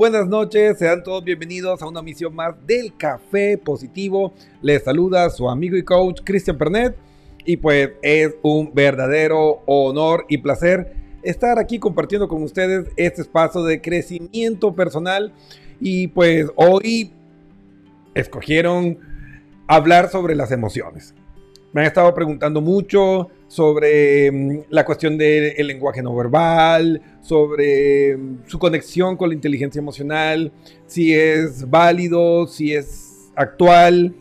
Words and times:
buenas 0.00 0.28
noches. 0.28 0.78
Sean 0.78 1.02
todos 1.02 1.22
bienvenidos 1.22 1.82
a 1.82 1.86
una 1.86 2.00
misión 2.00 2.34
más 2.34 2.54
del 2.66 2.96
Café 2.96 3.58
Positivo. 3.58 4.32
Les 4.62 4.82
saluda 4.82 5.28
su 5.28 5.46
amigo 5.46 5.76
y 5.76 5.82
coach 5.82 6.22
Cristian 6.24 6.56
Pernet. 6.56 6.96
Y 7.44 7.58
pues 7.58 7.90
es 8.00 8.34
un 8.40 8.72
verdadero 8.72 9.62
honor 9.66 10.24
y 10.30 10.38
placer 10.38 10.94
estar 11.22 11.58
aquí 11.58 11.78
compartiendo 11.78 12.28
con 12.28 12.42
ustedes 12.42 12.88
este 12.96 13.20
espacio 13.20 13.62
de 13.62 13.82
crecimiento 13.82 14.74
personal. 14.74 15.34
Y 15.80 16.06
pues 16.06 16.46
hoy 16.56 17.12
escogieron 18.14 19.00
hablar 19.66 20.08
sobre 20.08 20.34
las 20.34 20.50
emociones. 20.50 21.14
Me 21.72 21.82
han 21.82 21.86
estado 21.86 22.12
preguntando 22.14 22.60
mucho 22.60 23.28
sobre 23.46 24.30
mm, 24.30 24.58
la 24.70 24.84
cuestión 24.84 25.16
del 25.16 25.66
lenguaje 25.66 26.02
no 26.02 26.14
verbal, 26.14 27.00
sobre 27.20 28.16
mm, 28.16 28.38
su 28.46 28.58
conexión 28.58 29.16
con 29.16 29.28
la 29.28 29.34
inteligencia 29.34 29.78
emocional, 29.78 30.52
si 30.86 31.14
es 31.14 31.68
válido, 31.68 32.46
si 32.46 32.74
es 32.74 33.30
actual. 33.36 34.14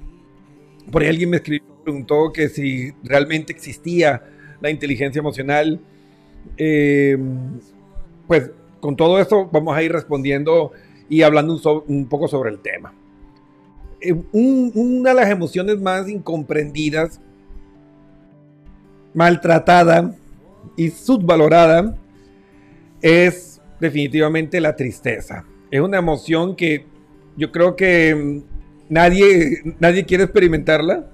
Por 0.91 1.01
ahí 1.01 1.09
alguien 1.09 1.29
me 1.31 1.37
escribió, 1.37 1.63
preguntó 1.83 2.31
que 2.33 2.49
si 2.49 2.91
realmente 3.03 3.51
existía 3.53 4.23
la 4.61 4.69
inteligencia 4.69 5.19
emocional. 5.19 5.79
Eh, 6.57 7.17
pues 8.27 8.51
con 8.79 8.95
todo 8.95 9.19
esto 9.19 9.49
vamos 9.51 9.75
a 9.75 9.83
ir 9.83 9.91
respondiendo 9.91 10.71
y 11.09 11.21
hablando 11.23 11.53
un, 11.53 11.59
so- 11.59 11.83
un 11.87 12.07
poco 12.07 12.27
sobre 12.27 12.51
el 12.51 12.59
tema. 12.59 12.93
Eh, 14.01 14.13
un- 14.31 14.71
una 14.75 15.09
de 15.09 15.15
las 15.15 15.29
emociones 15.29 15.79
más 15.81 16.07
incomprendidas 16.09 17.19
maltratada 19.13 20.15
y 20.75 20.89
subvalorada 20.89 21.95
es 23.01 23.61
definitivamente 23.79 24.59
la 24.59 24.75
tristeza. 24.75 25.45
Es 25.71 25.81
una 25.81 25.97
emoción 25.97 26.55
que 26.55 26.85
yo 27.37 27.51
creo 27.51 27.75
que 27.75 28.15
mm, 28.15 28.43
nadie, 28.89 29.61
nadie 29.79 30.05
quiere 30.05 30.25
experimentarla, 30.25 31.09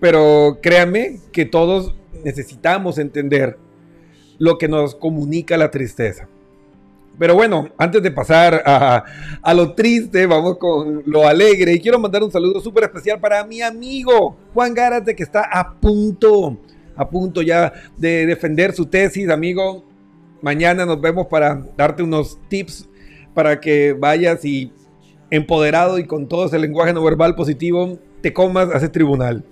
pero 0.00 0.58
créanme 0.62 1.20
que 1.32 1.44
todos 1.44 1.94
necesitamos 2.24 2.98
entender 2.98 3.58
lo 4.38 4.56
que 4.58 4.68
nos 4.68 4.94
comunica 4.94 5.56
la 5.56 5.70
tristeza. 5.70 6.28
Pero 7.18 7.34
bueno, 7.34 7.68
antes 7.76 8.02
de 8.02 8.10
pasar 8.10 8.62
a, 8.64 9.04
a 9.42 9.54
lo 9.54 9.74
triste, 9.74 10.26
vamos 10.26 10.58
con 10.58 11.02
lo 11.06 11.26
alegre. 11.26 11.72
Y 11.72 11.80
quiero 11.80 11.98
mandar 11.98 12.22
un 12.22 12.30
saludo 12.30 12.60
súper 12.60 12.84
especial 12.84 13.18
para 13.18 13.44
mi 13.44 13.60
amigo 13.60 14.36
Juan 14.54 14.72
Gárate, 14.72 15.16
que 15.16 15.24
está 15.24 15.42
a 15.42 15.72
punto, 15.74 16.56
a 16.94 17.08
punto 17.08 17.42
ya 17.42 17.72
de 17.96 18.26
defender 18.26 18.72
su 18.72 18.86
tesis, 18.86 19.28
amigo. 19.28 19.84
Mañana 20.40 20.86
nos 20.86 21.00
vemos 21.00 21.26
para 21.26 21.64
darte 21.76 22.04
unos 22.04 22.38
tips 22.48 22.88
para 23.34 23.60
que 23.60 23.92
vayas 23.92 24.44
y 24.44 24.72
empoderado 25.30 25.98
y 25.98 26.06
con 26.06 26.28
todo 26.28 26.46
ese 26.46 26.58
lenguaje 26.58 26.92
no 26.92 27.02
verbal 27.02 27.34
positivo, 27.34 27.98
te 28.20 28.32
comas 28.32 28.68
ese 28.74 28.88
tribunal. 28.88 29.44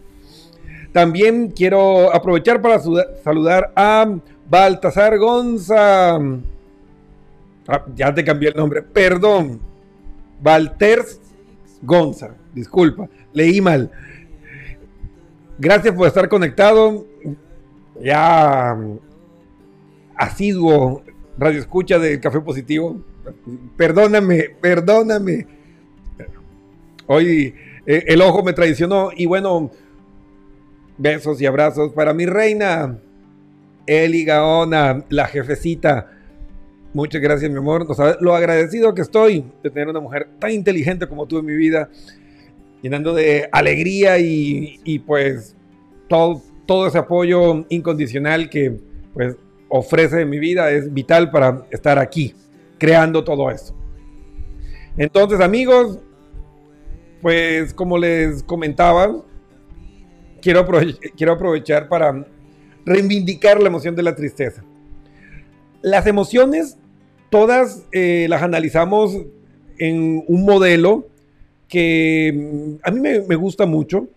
También 0.92 1.50
quiero 1.50 2.14
aprovechar 2.14 2.62
para 2.62 2.80
saludar 3.22 3.72
a 3.76 4.16
Baltasar 4.48 5.18
Gonza. 5.18 6.18
Ah, 7.68 7.84
ya 7.94 8.14
te 8.14 8.24
cambié 8.24 8.50
el 8.50 8.56
nombre. 8.56 8.82
Perdón. 8.82 9.60
Valters 10.40 11.20
Gonza. 11.82 12.34
Disculpa. 12.54 13.08
Leí 13.32 13.60
mal. 13.60 13.90
Gracias 15.58 15.94
por 15.94 16.06
estar 16.06 16.28
conectado. 16.28 17.06
Ya 18.00 18.74
mm, 18.76 18.98
asiduo 20.16 21.02
radio 21.38 21.60
escucha 21.60 21.98
del 21.98 22.20
Café 22.20 22.40
Positivo. 22.40 23.02
Perdóname, 23.76 24.50
perdóname. 24.60 25.46
Hoy 27.06 27.54
eh, 27.86 28.04
el 28.06 28.20
ojo 28.22 28.42
me 28.42 28.52
traicionó 28.52 29.10
y 29.14 29.26
bueno, 29.26 29.70
besos 30.98 31.40
y 31.40 31.46
abrazos 31.46 31.92
para 31.92 32.14
mi 32.14 32.26
reina, 32.26 32.98
Eli 33.86 34.24
Gaona, 34.24 35.04
la 35.08 35.26
jefecita. 35.26 36.15
Muchas 36.96 37.20
gracias, 37.20 37.50
mi 37.50 37.58
amor. 37.58 37.86
Lo 38.22 38.34
agradecido 38.34 38.94
que 38.94 39.02
estoy 39.02 39.44
de 39.62 39.68
tener 39.68 39.86
una 39.86 40.00
mujer 40.00 40.30
tan 40.38 40.50
inteligente 40.50 41.06
como 41.06 41.26
tú 41.26 41.38
en 41.38 41.44
mi 41.44 41.54
vida, 41.54 41.90
llenando 42.80 43.12
de 43.12 43.50
alegría 43.52 44.18
y, 44.18 44.80
y, 44.82 45.00
pues 45.00 45.54
todo, 46.08 46.40
todo 46.64 46.86
ese 46.86 46.96
apoyo 46.96 47.66
incondicional 47.68 48.48
que 48.48 48.80
pues 49.12 49.36
ofrece 49.68 50.24
mi 50.24 50.38
vida 50.38 50.70
es 50.70 50.90
vital 50.90 51.30
para 51.30 51.66
estar 51.70 51.98
aquí, 51.98 52.34
creando 52.78 53.22
todo 53.22 53.50
esto. 53.50 53.74
Entonces, 54.96 55.40
amigos, 55.40 55.98
pues 57.20 57.74
como 57.74 57.98
les 57.98 58.42
comentaba, 58.42 59.22
quiero, 60.40 60.66
quiero 61.14 61.32
aprovechar 61.34 61.90
para 61.90 62.26
reivindicar 62.86 63.60
la 63.60 63.68
emoción 63.68 63.94
de 63.94 64.02
la 64.02 64.16
tristeza. 64.16 64.64
Las 65.82 66.06
emociones, 66.06 66.78
todas 67.30 67.84
eh, 67.92 68.26
las 68.28 68.42
analizamos 68.42 69.16
en 69.78 70.24
un 70.26 70.44
modelo 70.44 71.06
que 71.68 72.32
mm, 72.34 72.74
a 72.82 72.90
mí 72.90 73.00
me, 73.00 73.20
me, 73.22 73.34
gusta 73.34 73.66
mucho 73.66 74.08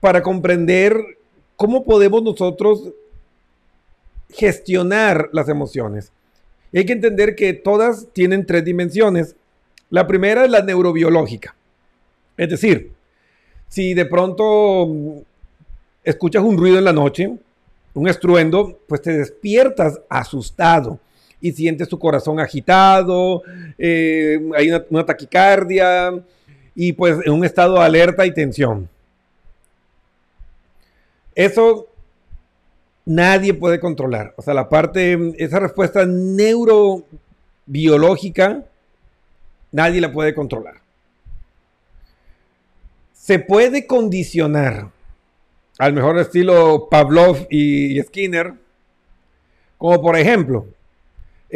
para 0.00 0.22
comprender 0.22 0.96
cómo 1.56 1.84
podemos 1.84 2.22
nosotros 2.22 2.90
gestionar 4.30 5.30
las 5.32 5.48
emociones. 5.48 6.12
Hay 6.74 6.84
que 6.84 6.92
entender 6.92 7.36
que 7.36 7.52
todas 7.52 8.08
tienen 8.12 8.44
tres 8.44 8.64
dimensiones. 8.64 9.36
La 9.90 10.06
primera 10.06 10.44
es 10.44 10.50
la 10.50 10.62
neurobiológica. 10.62 11.54
Es 12.36 12.50
decir, 12.50 12.92
si 13.68 13.94
de 13.94 14.04
pronto 14.06 14.86
mm, 14.86 15.18
escuchas 16.02 16.42
un 16.42 16.58
ruido 16.58 16.78
en 16.78 16.84
la 16.84 16.92
noche, 16.92 17.32
un 17.94 18.08
estruendo, 18.08 18.80
pues 18.88 19.02
te 19.02 19.16
despiertas 19.16 20.00
asustado 20.08 20.98
y 21.44 21.52
sientes 21.52 21.88
tu 21.90 21.98
corazón 21.98 22.40
agitado, 22.40 23.42
eh, 23.76 24.40
hay 24.56 24.70
una, 24.70 24.82
una, 24.88 25.04
taquicardia 25.04 26.24
y 26.74 26.94
pues 26.94 27.18
en 27.22 27.34
un 27.34 27.44
estado 27.44 27.74
de 27.74 27.80
alerta 27.80 28.24
y 28.24 28.32
tensión. 28.32 28.88
Eso 31.34 31.86
nadie 33.04 33.52
puede 33.52 33.78
controlar. 33.78 34.32
O 34.38 34.42
sea, 34.42 34.54
la 34.54 34.70
parte, 34.70 35.34
esa 35.36 35.60
respuesta 35.60 36.06
neurobiológica, 36.06 38.64
nadie 39.70 40.00
la 40.00 40.10
puede 40.10 40.34
controlar. 40.34 40.76
Se 43.12 43.38
puede 43.38 43.86
condicionar 43.86 44.88
al 45.76 45.92
mejor 45.92 46.18
estilo 46.18 46.88
Pavlov 46.90 47.48
y 47.50 48.00
Skinner, 48.00 48.54
como 49.76 50.00
por 50.00 50.16
ejemplo, 50.16 50.68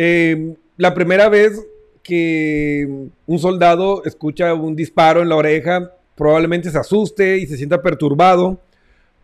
eh, 0.00 0.54
la 0.76 0.94
primera 0.94 1.28
vez 1.28 1.60
que 2.04 3.08
un 3.26 3.38
soldado 3.40 4.04
escucha 4.04 4.54
un 4.54 4.76
disparo 4.76 5.22
en 5.22 5.28
la 5.28 5.34
oreja, 5.34 5.92
probablemente 6.14 6.70
se 6.70 6.78
asuste 6.78 7.38
y 7.38 7.48
se 7.48 7.56
sienta 7.56 7.82
perturbado, 7.82 8.60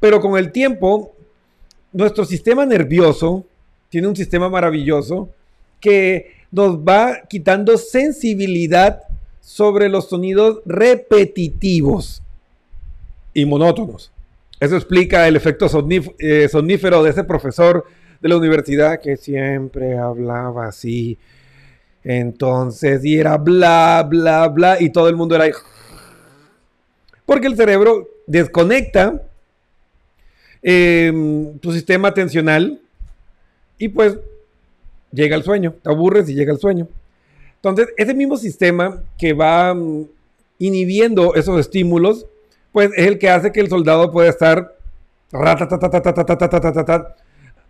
pero 0.00 0.21
con 0.21 0.37
el 0.37 0.50
tiempo, 0.50 1.14
nuestro 1.93 2.25
sistema 2.25 2.66
nervioso 2.66 3.45
tiene 3.88 4.09
un 4.09 4.16
sistema 4.16 4.49
maravilloso 4.49 5.28
que 5.78 6.33
nos 6.50 6.78
va 6.78 7.21
quitando 7.28 7.78
sensibilidad 7.78 9.02
sobre 9.40 9.88
los 9.88 10.09
sonidos 10.09 10.61
repetitivos 10.66 12.21
y 13.33 13.45
monótonos. 13.45 14.11
Eso 14.59 14.75
explica 14.75 15.28
el 15.28 15.37
efecto 15.37 15.69
eh, 16.19 16.49
sonífero 16.50 17.04
de 17.04 17.11
ese 17.11 17.23
profesor 17.23 17.85
de 18.25 18.31
la 18.31 18.38
universidad 18.38 19.00
que 19.02 19.19
siempre 19.19 19.99
hablaba 19.99 20.69
así. 20.69 21.19
Entonces, 22.02 23.04
y 23.04 23.19
era 23.19 23.37
bla, 23.37 24.02
bla, 24.09 24.49
bla, 24.49 24.81
y 24.81 24.88
todo 24.88 25.11
el 25.11 25.14
mundo 25.14 25.37
era... 25.37 25.54
Porque 27.26 27.49
el 27.49 27.54
cerebro 27.54 28.09
desconecta 28.26 29.21
em, 30.62 31.59
tu 31.59 31.71
sistema 31.71 32.09
atencional 32.09 32.81
y 33.76 33.88
pues 33.88 34.16
llega 35.12 35.37
el 35.37 35.43
sueño, 35.43 35.75
te 35.83 35.90
aburres 35.90 36.26
y 36.31 36.35
llega 36.35 36.50
el 36.50 36.59
sueño. 36.59 36.88
Entonces, 37.57 37.88
ese 37.99 38.14
mismo 38.14 38.38
sistema 38.38 39.02
que 39.19 39.35
va 39.35 39.75
mm, 39.75 40.07
inhibiendo 40.61 41.35
esos 41.35 41.61
estímulos, 41.61 42.25
pues 42.73 42.90
es 42.97 43.07
el 43.07 43.19
que 43.19 43.28
hace 43.28 43.52
que 43.52 43.61
el 43.61 43.69
soldado 43.69 44.11
pueda 44.11 44.31
estar 44.31 44.78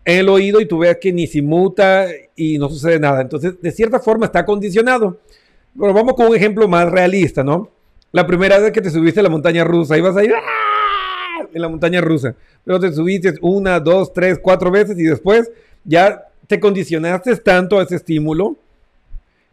en 0.04 0.18
el 0.18 0.28
oído 0.28 0.61
y 0.61 0.66
tú 0.66 0.78
veas 0.78 0.99
que 1.00 1.12
ni 1.12 1.26
se 1.26 1.42
muta 1.42 2.06
y 2.37 2.58
no 2.58 2.68
sucede 2.68 2.99
nada. 2.99 3.20
Entonces, 3.20 3.61
de 3.61 3.70
cierta 3.70 3.99
forma 3.99 4.26
está 4.26 4.44
condicionado. 4.44 5.18
Pero 5.78 5.92
vamos 5.92 6.14
con 6.14 6.28
un 6.28 6.37
ejemplo 6.37 6.68
más 6.68 6.90
realista, 6.90 7.42
¿no? 7.42 7.70
La 8.12 8.26
primera 8.26 8.58
vez 8.58 8.70
que 8.73 8.80
te 8.80 8.90
subiste 8.90 9.20
a 9.20 9.23
la 9.23 9.28
montaña 9.28 9.64
rusa, 9.64 9.99
ibas 9.99 10.16
a 10.16 10.25
ir 10.25 10.32
en 11.52 11.61
la 11.61 11.68
montaña 11.68 12.00
rusa, 12.00 12.34
pero 12.64 12.78
te 12.78 12.92
subiste 12.92 13.34
una, 13.40 13.80
dos, 13.80 14.12
tres, 14.12 14.38
cuatro 14.40 14.70
veces 14.70 14.99
y 14.99 15.02
después 15.02 15.50
ya 15.84 16.25
te 16.46 16.61
condicionaste 16.61 17.37
tanto 17.37 17.78
a 17.78 17.82
ese 17.82 17.96
estímulo 17.96 18.56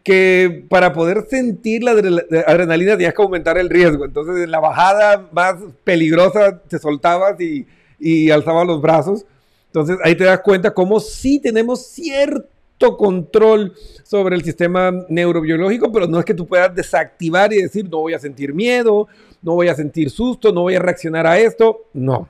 que 0.04 0.64
para 0.68 0.92
poder 0.92 1.26
sentir 1.28 1.82
la 1.82 1.92
adrenalina 1.92 2.92
tenías 2.92 3.14
que 3.14 3.22
aumentar 3.22 3.56
el 3.56 3.70
riesgo. 3.70 4.04
Entonces, 4.04 4.44
en 4.44 4.50
la 4.50 4.60
bajada 4.60 5.28
más 5.32 5.56
peligrosa 5.84 6.58
te 6.58 6.78
soltabas 6.78 7.40
y, 7.40 7.66
y 7.98 8.30
alzabas 8.30 8.66
los 8.66 8.80
brazos 8.80 9.24
entonces 9.72 9.96
ahí 10.04 10.14
te 10.14 10.24
das 10.24 10.40
cuenta 10.40 10.74
cómo 10.74 11.00
sí 11.00 11.40
tenemos 11.40 11.86
cierto 11.86 12.98
control 12.98 13.72
sobre 14.02 14.36
el 14.36 14.44
sistema 14.44 14.92
neurobiológico, 15.08 15.90
pero 15.90 16.06
no 16.06 16.18
es 16.18 16.26
que 16.26 16.34
tú 16.34 16.46
puedas 16.46 16.74
desactivar 16.74 17.54
y 17.54 17.62
decir, 17.62 17.88
no 17.88 18.00
voy 18.00 18.12
a 18.12 18.18
sentir 18.18 18.52
miedo, 18.52 19.08
no 19.40 19.54
voy 19.54 19.68
a 19.68 19.74
sentir 19.74 20.10
susto, 20.10 20.52
no 20.52 20.60
voy 20.60 20.74
a 20.74 20.80
reaccionar 20.80 21.26
a 21.26 21.38
esto. 21.38 21.86
No. 21.94 22.28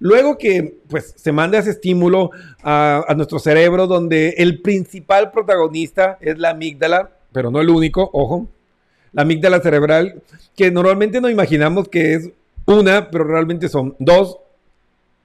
Luego 0.00 0.36
que 0.36 0.78
pues, 0.88 1.14
se 1.16 1.30
manda 1.30 1.60
ese 1.60 1.70
estímulo 1.70 2.32
a, 2.64 3.04
a 3.06 3.14
nuestro 3.14 3.38
cerebro 3.38 3.86
donde 3.86 4.30
el 4.38 4.62
principal 4.62 5.30
protagonista 5.30 6.18
es 6.20 6.40
la 6.40 6.50
amígdala, 6.50 7.12
pero 7.30 7.52
no 7.52 7.60
el 7.60 7.70
único, 7.70 8.10
ojo, 8.12 8.48
la 9.12 9.22
amígdala 9.22 9.60
cerebral, 9.60 10.20
que 10.56 10.72
normalmente 10.72 11.20
no 11.20 11.30
imaginamos 11.30 11.88
que 11.88 12.14
es 12.14 12.30
una, 12.66 13.10
pero 13.10 13.22
realmente 13.22 13.68
son 13.68 13.94
dos 14.00 14.38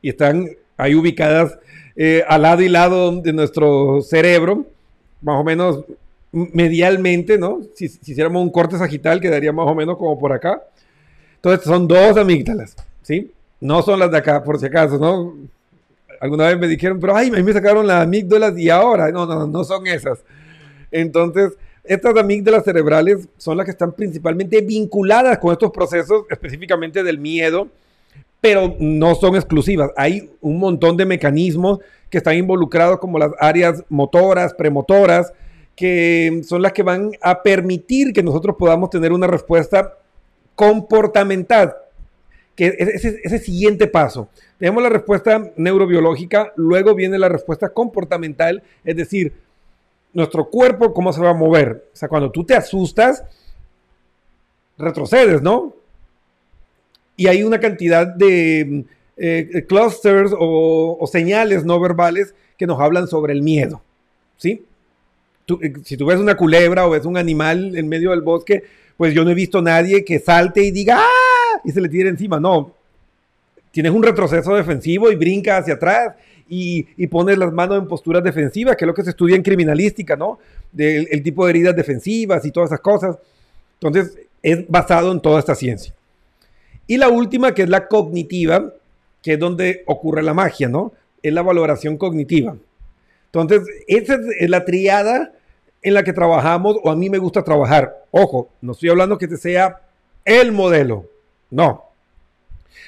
y 0.02 0.10
están 0.10 0.50
ahí 0.78 0.96
ubicadas 0.96 1.58
eh, 1.96 2.24
al 2.28 2.44
lado 2.44 2.62
y 2.62 2.70
lado 2.70 3.20
de 3.22 3.34
nuestro 3.34 4.02
cerebro, 4.02 4.66
más 5.22 5.40
o 5.40 5.44
menos 5.44 5.84
medialmente, 6.32 7.38
¿no? 7.38 7.62
Si, 7.74 7.86
hiciéramos 7.86 8.42
un 8.42 8.52
corte 8.52 8.78
sagital 8.78 9.20
quedaría 9.20 9.52
más 9.52 9.68
o 9.68 9.76
menos 9.76 9.98
como 9.98 10.18
por 10.18 10.32
acá. 10.32 10.64
Entonces 11.36 11.66
son 11.66 11.88
dos 11.88 12.18
amígdalas, 12.18 12.76
¿sí? 13.02 13.32
No 13.60 13.82
son 13.82 14.00
las 14.00 14.12
de 14.12 14.18
acá, 14.18 14.44
por 14.44 14.60
si 14.60 14.68
acaso, 14.68 14.98
¿no? 14.98 15.36
Alguna 16.22 16.48
vez 16.48 16.60
me 16.60 16.68
dijeron, 16.68 17.00
pero 17.00 17.16
ay, 17.16 17.32
me 17.32 17.54
sacaron 17.54 17.88
las 17.88 18.04
amígdalas 18.04 18.58
y 18.58 18.70
ahora, 18.70 19.12
no, 19.12 19.26
no, 19.26 19.48
no 19.48 19.64
son 19.64 19.88
esas. 19.88 20.20
Entonces, 20.92 21.54
estas 21.84 22.16
amígdalas 22.18 22.64
cerebrales 22.64 23.28
son 23.38 23.58
las 23.58 23.66
que 23.66 23.72
están 23.72 23.94
principalmente 23.94 24.62
vinculadas 24.62 25.38
con 25.40 25.52
estos 25.52 25.72
procesos, 25.72 26.26
específicamente 26.30 27.04
del 27.04 27.20
miedo, 27.20 27.68
pero 28.42 28.76
no 28.80 29.16
son 29.16 29.36
exclusivas. 29.36 29.92
Hay 29.98 30.30
un 30.42 30.60
montón 30.60 30.98
de 30.98 31.06
mecanismos 31.06 31.80
que 32.10 32.18
están 32.18 32.36
involucrados 32.36 33.00
como 33.00 33.20
las 33.20 33.32
áreas 33.40 33.84
motoras, 33.90 34.54
premotoras, 34.54 35.34
que 35.76 36.42
son 36.46 36.62
las 36.62 36.74
que 36.74 36.84
van 36.84 37.12
a 37.22 37.42
permitir 37.42 38.14
que 38.14 38.24
nosotros 38.24 38.56
podamos 38.58 38.90
tener 38.90 39.14
una 39.14 39.28
respuesta 39.28 39.94
comportamental, 40.56 41.74
que 42.56 42.76
es 42.78 43.06
ese, 43.06 43.40
siguiente 43.40 43.88
paso. 43.88 44.28
Tenemos 44.58 44.84
la 44.84 44.90
respuesta 44.90 45.52
neurobiológica, 45.56 46.52
luego 46.58 46.96
viene 46.96 47.18
la 47.18 47.30
respuesta 47.30 47.70
comportamental, 47.70 48.62
es 48.84 48.96
decir, 48.98 49.34
nuestro 50.12 50.50
cuerpo, 50.50 50.94
cómo 50.94 51.14
se 51.14 51.22
va 51.22 51.30
a 51.30 51.34
mover. 51.34 51.86
O 51.94 51.96
sea, 51.96 52.10
cuando 52.10 52.30
tú 52.30 52.44
te 52.44 52.56
asustas, 52.56 53.24
retrocedes, 54.78 55.42
¿no? 55.42 55.76
Y 57.20 57.28
hay 57.28 57.44
una 57.44 57.60
cantidad 57.60 58.08
de 58.08 58.86
eh, 59.18 59.66
clusters 59.68 60.32
o, 60.40 61.06
señales 61.12 61.66
no 61.66 61.78
verbales 61.78 62.34
que 62.58 62.66
nos 62.66 62.80
hablan 62.80 63.10
sobre 63.10 63.34
el 63.34 63.44
miedo. 63.44 63.82
¿sí? 64.38 64.64
Eh, 65.62 65.74
si 65.84 65.98
tú 65.98 66.06
ves 66.06 66.18
una 66.18 66.38
culebra 66.38 66.88
o 66.88 66.92
ves 66.92 67.04
un 67.04 67.18
animal 67.18 67.76
en 67.76 67.90
medio 67.90 68.12
del 68.12 68.22
bosque, 68.22 68.64
pues 68.96 69.14
yo 69.14 69.26
no 69.26 69.32
he 69.32 69.34
visto 69.34 69.58
a 69.58 69.62
nadie 69.62 70.06
que 70.06 70.20
salte 70.20 70.64
y 70.64 70.72
diga 70.72 71.00
¡ah! 71.02 71.62
y 71.66 71.72
se 71.72 71.82
le 71.82 71.90
tire 71.90 72.08
encima. 72.08 72.40
No. 72.40 72.74
Tienes 73.72 73.92
un 73.92 74.02
retroceso 74.02 74.56
defensivo 74.56 75.12
y 75.12 75.18
brinca 75.18 75.58
hacia 75.58 75.74
atrás 75.74 76.16
y, 76.48 76.84
pones 77.08 77.38
las 77.38 77.52
manos 77.52 77.80
en 77.80 77.88
posturas 77.90 78.24
defensivas, 78.24 78.78
que 78.78 78.86
es 78.86 78.88
lo 78.88 78.94
que 78.94 79.04
se 79.04 79.10
estudia 79.10 79.36
en 79.36 79.44
criminalística, 79.44 80.16
¿no? 80.16 80.40
Del 80.72 81.06
el 81.12 81.22
tipo 81.22 81.44
de 81.46 81.50
heridas 81.50 81.76
defensivas 81.76 82.46
y 82.46 82.52
todas 82.52 82.70
esas 82.70 82.80
cosas. 82.80 83.18
Entonces, 83.74 84.18
es 84.42 84.66
basado 84.70 85.12
en 85.12 85.20
toda 85.20 85.40
esta 85.40 85.54
ciencia. 85.54 85.94
Y 86.90 86.98
la 86.98 87.08
última, 87.08 87.54
que 87.54 87.62
es 87.62 87.70
la 87.70 87.88
cognitiva, 87.88 88.74
que 89.22 89.34
es 89.34 89.40
donde 89.40 89.84
ocurre 89.86 90.24
la 90.24 90.34
magia, 90.34 90.68
¿no? 90.68 90.92
Es 91.22 91.32
la 91.32 91.44
valoración 91.44 91.98
cognitiva. 91.98 92.56
Entonces, 93.32 93.62
esa 93.88 94.18
es 94.40 94.50
la 94.50 94.66
triada 94.66 95.32
en 95.84 95.94
la 95.94 96.04
que 96.04 96.14
trabajamos 96.14 96.78
o 96.82 96.90
a 96.90 96.96
mí 96.96 97.12
me 97.12 97.20
gusta 97.20 97.44
trabajar. 97.44 97.96
Ojo, 98.10 98.50
no 98.60 98.72
estoy 98.72 98.90
hablando 98.90 99.20
que 99.20 99.26
este 99.26 99.38
sea 99.38 99.82
el 100.26 100.52
modelo, 100.52 101.06
no. 101.52 101.84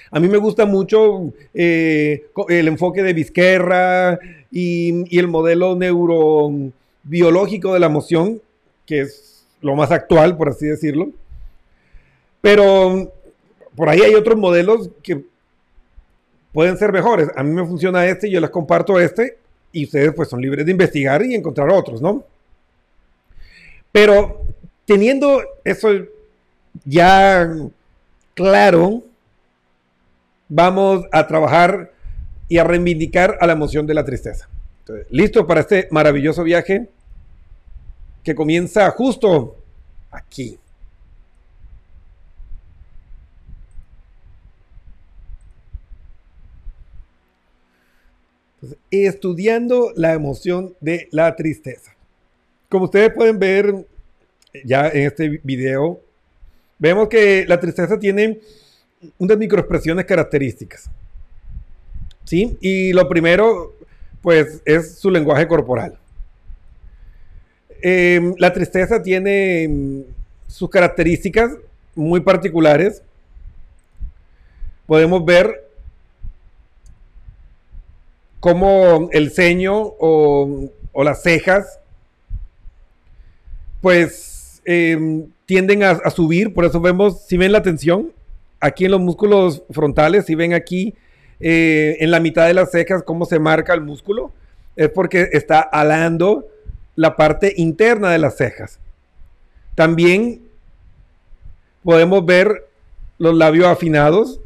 A 0.09 0.19
mí 0.19 0.27
me 0.27 0.39
gusta 0.39 0.65
mucho 0.65 1.31
eh, 1.53 2.25
el 2.49 2.67
enfoque 2.69 3.03
de 3.03 3.13
Vizquerra 3.13 4.17
y, 4.49 5.15
y 5.15 5.19
el 5.19 5.27
modelo 5.27 5.75
neurobiológico 5.75 7.75
de 7.75 7.79
la 7.79 7.85
emoción, 7.85 8.41
que 8.87 9.01
es 9.01 9.45
lo 9.61 9.75
más 9.75 9.91
actual, 9.91 10.37
por 10.37 10.49
así 10.49 10.65
decirlo. 10.65 11.11
Pero 12.41 13.13
por 13.75 13.89
ahí 13.89 14.01
hay 14.01 14.15
otros 14.15 14.37
modelos 14.37 14.89
que 15.01 15.23
pueden 16.51 16.77
ser 16.77 16.91
mejores. 16.91 17.29
A 17.35 17.43
mí 17.43 17.51
me 17.51 17.65
funciona 17.65 18.05
este, 18.05 18.29
yo 18.29 18.39
les 18.39 18.49
comparto 18.49 18.99
este 18.99 19.37
y 19.71 19.85
ustedes 19.85 20.13
pues 20.13 20.29
son 20.29 20.41
libres 20.41 20.65
de 20.65 20.71
investigar 20.71 21.23
y 21.23 21.35
encontrar 21.35 21.69
otros, 21.69 22.01
¿no? 22.01 22.23
Pero 23.91 24.41
teniendo 24.85 25.41
eso 25.63 25.89
ya 26.85 27.49
claro, 28.33 29.03
vamos 30.49 31.05
a 31.11 31.27
trabajar 31.27 31.91
y 32.47 32.57
a 32.57 32.63
reivindicar 32.63 33.37
a 33.39 33.47
la 33.47 33.53
emoción 33.53 33.87
de 33.87 33.93
la 33.93 34.03
tristeza. 34.03 34.49
¿Listo 35.09 35.47
para 35.47 35.61
este 35.61 35.87
maravilloso 35.91 36.43
viaje 36.43 36.89
que 38.23 38.35
comienza 38.35 38.89
justo 38.91 39.55
aquí? 40.11 40.57
Estudiando 48.89 49.91
la 49.95 50.13
emoción 50.13 50.75
de 50.79 51.07
la 51.11 51.35
tristeza. 51.35 51.95
Como 52.69 52.85
ustedes 52.85 53.13
pueden 53.13 53.39
ver 53.39 53.85
ya 54.63 54.87
en 54.87 55.07
este 55.07 55.41
video, 55.43 55.99
vemos 56.79 57.09
que 57.09 57.45
la 57.47 57.59
tristeza 57.59 57.97
tiene 57.99 58.39
unas 59.17 59.37
microexpresiones 59.37 60.05
características. 60.05 60.89
¿sí? 62.25 62.57
Y 62.61 62.93
lo 62.93 63.07
primero, 63.09 63.73
pues, 64.21 64.61
es 64.65 64.95
su 64.95 65.09
lenguaje 65.09 65.47
corporal. 65.47 65.97
Em, 67.81 68.35
la 68.37 68.53
tristeza 68.53 69.01
tiene 69.01 69.67
mm, 69.67 70.01
sus 70.47 70.69
características 70.69 71.57
muy 71.95 72.19
particulares. 72.21 73.01
Podemos 74.85 75.25
ver 75.25 75.70
cómo 78.41 79.07
el 79.13 79.31
ceño 79.31 79.93
o, 79.99 80.69
las 80.95 81.23
cejas, 81.23 81.79
pues, 83.79 84.61
em, 84.65 85.27
tienden 85.45 85.83
a, 85.83 85.91
a 85.91 86.09
subir. 86.09 86.53
Por 86.53 86.65
eso 86.65 86.81
vemos, 86.81 87.21
si 87.21 87.37
ven 87.37 87.53
la 87.53 87.63
tensión, 87.63 88.11
aquí 88.59 88.85
en 88.85 88.91
los 88.91 88.99
músculos 88.99 89.63
frontales, 89.71 90.25
si 90.25 90.35
ven 90.35 90.53
aquí 90.53 90.93
eh, 91.43 91.97
en 91.99 92.11
la 92.11 92.19
mitad 92.19 92.45
de 92.45 92.53
las 92.53 92.69
cejas 92.69 93.01
cómo 93.01 93.25
se 93.25 93.39
marca 93.39 93.73
el 93.73 93.81
músculo, 93.81 94.31
es 94.75 94.89
porque 94.89 95.29
está 95.33 95.59
alando 95.59 96.47
la 96.95 97.17
parte 97.17 97.53
interna 97.57 98.11
de 98.11 98.19
las 98.19 98.37
cejas. 98.37 98.79
También 99.73 100.43
podemos 101.83 102.23
ver 102.25 102.67
los 103.17 103.35
labios 103.35 103.65
afinados, 103.65 104.39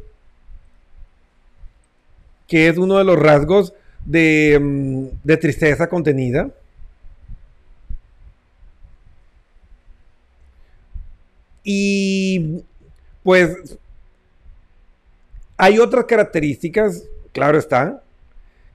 que 2.48 2.68
es 2.68 2.78
uno 2.78 2.96
de 2.96 3.04
los 3.04 3.18
rasgos 3.18 3.74
de, 4.06 4.58
mm, 4.60 5.06
de 5.24 5.36
tristeza 5.36 5.88
contenida. 5.88 6.48
Y 11.64 12.62
pues 13.22 13.76
hay 15.56 15.78
otras 15.78 16.04
características, 16.04 17.04
claro 17.32 17.58
está, 17.58 18.02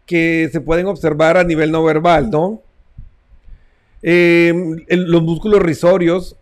que 0.05 0.49
se 0.51 0.61
pueden 0.61 0.87
observar 0.87 1.37
a 1.37 1.43
nivel 1.43 1.71
no 1.71 1.83
verbal, 1.83 2.29
¿no? 2.29 2.61
El- 4.01 4.85
los 4.87 5.21
músculos 5.21 5.61
risorios 5.61 6.35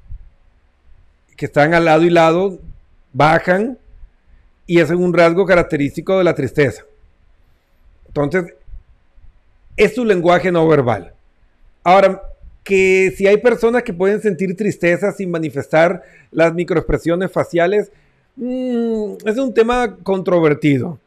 que 1.36 1.46
están 1.46 1.74
al 1.74 1.86
lado 1.86 2.04
y 2.04 2.10
lado 2.10 2.60
bajan 3.14 3.78
y 4.68 4.80
es 4.80 4.90
un 4.92 5.14
rasgo 5.14 5.46
característico 5.46 6.18
de 6.18 6.24
la 6.24 6.36
tristeza. 6.36 6.84
Entonces, 8.08 8.54
es 9.80 9.96
su 9.96 10.04
lenguaje 10.04 10.52
no 10.52 10.68
verbal. 10.68 11.14
Ahora, 11.84 12.22
que 12.66 13.14
si 13.16 13.26
hay 13.26 13.38
personas 13.38 13.82
que 13.82 13.94
pueden 13.94 14.22
sentir 14.22 14.56
tristeza 14.56 15.14
sin 15.14 15.32
manifestar 15.32 16.04
las 16.32 16.54
microexpresiones 16.54 17.32
faciales, 17.32 17.90
mm, 18.36 19.14
es 19.26 19.38
un 19.38 19.54
tema 19.54 19.96
controvertido. 20.04 21.00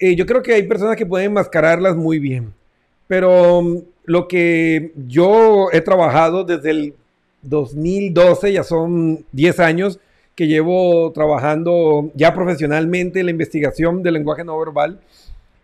Eh, 0.00 0.16
yo 0.16 0.26
creo 0.26 0.42
que 0.42 0.54
hay 0.54 0.64
personas 0.64 0.96
que 0.96 1.06
pueden 1.06 1.32
mascararlas 1.32 1.94
muy 1.94 2.18
bien, 2.18 2.52
pero 3.06 3.62
mm, 3.62 3.78
lo 4.06 4.26
que 4.26 4.90
yo 5.06 5.68
he 5.72 5.80
trabajado 5.80 6.42
desde 6.42 6.70
el 6.70 6.94
2012, 7.42 8.52
ya 8.52 8.64
son 8.64 9.24
10 9.30 9.60
años 9.60 10.00
que 10.34 10.48
llevo 10.48 11.12
trabajando 11.12 12.10
ya 12.14 12.34
profesionalmente 12.34 13.20
en 13.20 13.26
la 13.26 13.32
investigación 13.32 14.02
del 14.02 14.14
lenguaje 14.14 14.44
no 14.44 14.58
verbal 14.58 14.98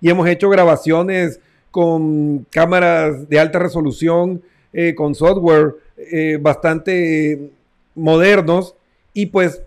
y 0.01 0.11
hemos 0.11 0.29
hecho 0.29 0.49
grabaciones 0.49 1.41
con 1.71 2.47
cámaras 2.51 3.29
de 3.29 3.39
alta 3.39 3.59
resolución, 3.59 4.43
eh, 4.73 4.95
con 4.95 5.15
software 5.15 5.77
eh, 5.97 6.39
bastante 6.41 7.51
modernos 7.95 8.75
y 9.13 9.27
pues 9.27 9.63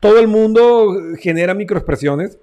todo 0.00 0.18
el 0.18 0.28
mundo 0.28 0.96
genera 1.18 1.54
microexpresiones, 1.54 2.38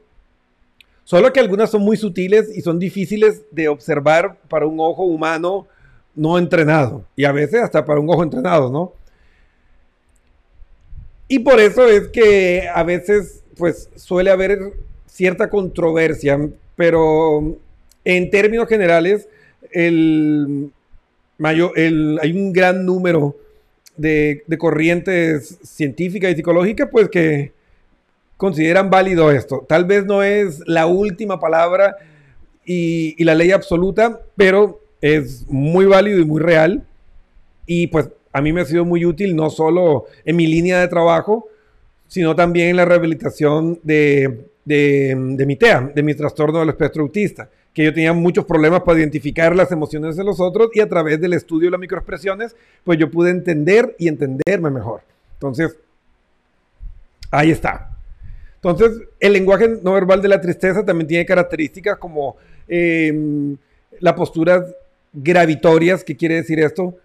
solo 1.03 1.31
que 1.31 1.39
algunas 1.39 1.69
son 1.69 1.81
muy 1.81 1.97
sutiles 1.97 2.55
y 2.55 2.61
son 2.61 2.79
difíciles 2.79 3.43
de 3.51 3.67
observar 3.67 4.37
para 4.49 4.65
un 4.65 4.79
ojo 4.79 5.03
humano 5.03 5.67
no 6.15 6.37
entrenado 6.37 7.05
y 7.15 7.25
a 7.25 7.31
veces 7.31 7.61
hasta 7.61 7.85
para 7.85 7.99
un 7.99 8.09
ojo 8.09 8.23
entrenado, 8.23 8.69
¿no? 8.69 8.93
Y 11.27 11.39
por 11.39 11.59
eso 11.59 11.87
es 11.87 12.09
que 12.09 12.67
a 12.73 12.83
veces 12.83 13.43
pues 13.57 13.89
suele 13.95 14.29
haber 14.31 14.73
cierta 15.07 15.49
controversia, 15.49 16.49
pero 16.75 17.57
en 18.05 18.29
términos 18.29 18.67
generales 18.69 19.27
el 19.71 20.71
mayor, 21.37 21.77
el, 21.77 22.17
hay 22.21 22.31
un 22.31 22.53
gran 22.53 22.85
número 22.85 23.35
de, 23.97 24.43
de 24.47 24.57
corrientes 24.57 25.57
científicas 25.63 26.31
y 26.31 26.35
psicológicas 26.35 26.87
pues 26.91 27.09
que 27.09 27.51
consideran 28.37 28.89
válido 28.89 29.31
esto. 29.31 29.65
Tal 29.67 29.85
vez 29.85 30.05
no 30.05 30.23
es 30.23 30.61
la 30.65 30.85
última 30.85 31.39
palabra 31.39 31.95
y, 32.65 33.15
y 33.17 33.23
la 33.23 33.35
ley 33.35 33.51
absoluta, 33.51 34.21
pero 34.35 34.81
es 35.01 35.45
muy 35.47 35.85
válido 35.85 36.19
y 36.19 36.25
muy 36.25 36.41
real. 36.41 36.83
Y 37.65 37.87
pues 37.87 38.09
a 38.31 38.41
mí 38.41 38.53
me 38.53 38.61
ha 38.61 38.65
sido 38.65 38.85
muy 38.85 39.05
útil, 39.05 39.35
no 39.35 39.49
solo 39.49 40.05
en 40.25 40.35
mi 40.35 40.45
línea 40.47 40.79
de 40.79 40.87
trabajo, 40.87 41.47
sino 42.07 42.35
también 42.35 42.69
en 42.69 42.75
la 42.75 42.85
rehabilitación 42.85 43.79
de, 43.83 44.47
de, 44.65 45.15
de 45.17 45.45
mi 45.45 45.55
TEA, 45.55 45.91
de 45.93 46.03
mi 46.03 46.13
trastorno 46.13 46.59
del 46.59 46.69
espectro 46.69 47.03
autista, 47.03 47.49
que 47.75 47.83
yo 47.83 47.93
tenía 47.93 48.13
muchos 48.13 48.45
problemas 48.45 48.83
para 48.83 48.99
identificar 48.99 49.53
las 49.53 49.69
emociones 49.69 50.15
de 50.15 50.23
los 50.23 50.39
otros 50.39 50.69
y 50.73 50.79
a 50.79 50.87
través 50.87 51.19
del 51.19 51.33
estudio 51.33 51.67
de 51.67 51.71
las 51.71 51.79
microexpresiones, 51.81 52.55
pues 52.85 52.97
yo 52.97 53.11
pude 53.11 53.31
entender 53.31 53.93
y 53.99 54.07
entenderme 54.07 54.69
mejor. 54.69 55.01
Entonces, 55.33 55.77
ahí 57.29 57.51
está. 57.51 57.89
Entonces, 58.55 59.01
el 59.19 59.33
lenguaje 59.33 59.67
no 59.83 59.91
verbal 59.91 60.21
de 60.21 60.29
la 60.29 60.39
tristeza 60.39 60.85
también 60.85 61.07
tiene 61.07 61.25
características 61.25 61.97
como 61.97 62.37
eh, 62.69 63.13
las 63.99 64.13
posturas 64.13 64.63
gravitorias, 65.11 66.05
¿qué 66.05 66.15
quiere 66.15 66.35
decir 66.35 66.61
esto? 66.61 66.95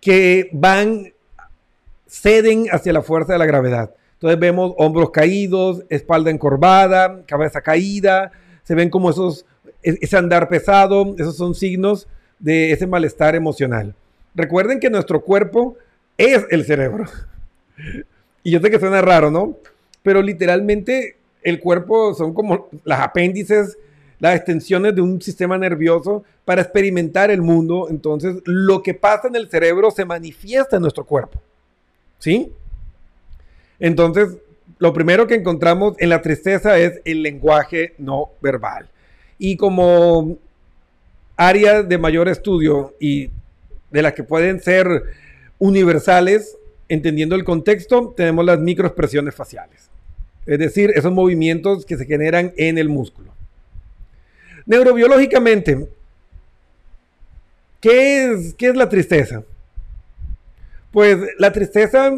Que 0.00 0.50
van, 0.52 1.12
ceden 2.08 2.66
hacia 2.72 2.92
la 2.92 3.02
fuerza 3.02 3.34
de 3.34 3.38
la 3.38 3.46
gravedad. 3.46 3.94
Entonces 4.14 4.40
vemos 4.40 4.74
hombros 4.78 5.10
caídos, 5.10 5.84
espalda 5.90 6.32
encorvada, 6.32 7.22
cabeza 7.24 7.60
caída, 7.60 8.32
se 8.66 8.74
ven 8.74 8.90
como 8.90 9.10
esos, 9.10 9.46
ese 9.82 10.16
andar 10.16 10.48
pesado, 10.48 11.14
esos 11.18 11.36
son 11.36 11.54
signos 11.54 12.08
de 12.40 12.72
ese 12.72 12.86
malestar 12.86 13.36
emocional. 13.36 13.94
Recuerden 14.34 14.80
que 14.80 14.90
nuestro 14.90 15.22
cuerpo 15.22 15.76
es 16.18 16.44
el 16.50 16.64
cerebro. 16.64 17.04
Y 18.42 18.50
yo 18.50 18.60
sé 18.60 18.70
que 18.70 18.80
suena 18.80 19.00
raro, 19.02 19.30
¿no? 19.30 19.56
Pero 20.02 20.20
literalmente 20.20 21.16
el 21.42 21.60
cuerpo 21.60 22.12
son 22.14 22.34
como 22.34 22.68
las 22.84 23.00
apéndices, 23.00 23.78
las 24.18 24.34
extensiones 24.34 24.96
de 24.96 25.00
un 25.00 25.22
sistema 25.22 25.56
nervioso 25.58 26.24
para 26.44 26.62
experimentar 26.62 27.30
el 27.30 27.40
mundo. 27.40 27.86
Entonces, 27.88 28.36
lo 28.44 28.82
que 28.82 28.94
pasa 28.94 29.28
en 29.28 29.36
el 29.36 29.48
cerebro 29.48 29.92
se 29.92 30.04
manifiesta 30.04 30.76
en 30.76 30.82
nuestro 30.82 31.04
cuerpo. 31.04 31.40
¿Sí? 32.18 32.50
Entonces, 33.78 34.38
lo 34.78 34.92
primero 34.92 35.26
que 35.26 35.34
encontramos 35.34 35.94
en 35.98 36.10
la 36.10 36.22
tristeza 36.22 36.78
es 36.78 37.00
el 37.04 37.22
lenguaje 37.22 37.94
no 37.98 38.30
verbal. 38.42 38.88
Y 39.38 39.56
como 39.56 40.36
área 41.36 41.82
de 41.82 41.98
mayor 41.98 42.28
estudio 42.28 42.94
y 43.00 43.30
de 43.90 44.02
las 44.02 44.12
que 44.12 44.22
pueden 44.22 44.60
ser 44.60 44.86
universales, 45.58 46.56
entendiendo 46.88 47.34
el 47.34 47.44
contexto, 47.44 48.12
tenemos 48.16 48.44
las 48.44 48.58
microexpresiones 48.58 49.34
faciales. 49.34 49.88
Es 50.44 50.58
decir, 50.58 50.92
esos 50.94 51.12
movimientos 51.12 51.86
que 51.86 51.96
se 51.96 52.04
generan 52.04 52.52
en 52.56 52.78
el 52.78 52.88
músculo. 52.88 53.32
Neurobiológicamente, 54.66 55.88
¿qué 57.80 58.32
es, 58.32 58.54
qué 58.54 58.68
es 58.68 58.76
la 58.76 58.88
tristeza? 58.88 59.42
Pues 60.92 61.18
la 61.38 61.52
tristeza 61.52 62.12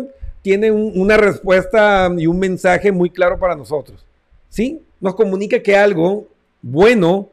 tiene 0.48 0.70
un, 0.70 0.92
una 0.98 1.18
respuesta 1.18 2.10
y 2.16 2.26
un 2.26 2.38
mensaje 2.38 2.90
muy 2.90 3.10
claro 3.10 3.38
para 3.38 3.54
nosotros. 3.54 4.06
¿Sí? 4.48 4.80
Nos 4.98 5.14
comunica 5.14 5.62
que 5.62 5.76
algo 5.76 6.26
bueno 6.62 7.28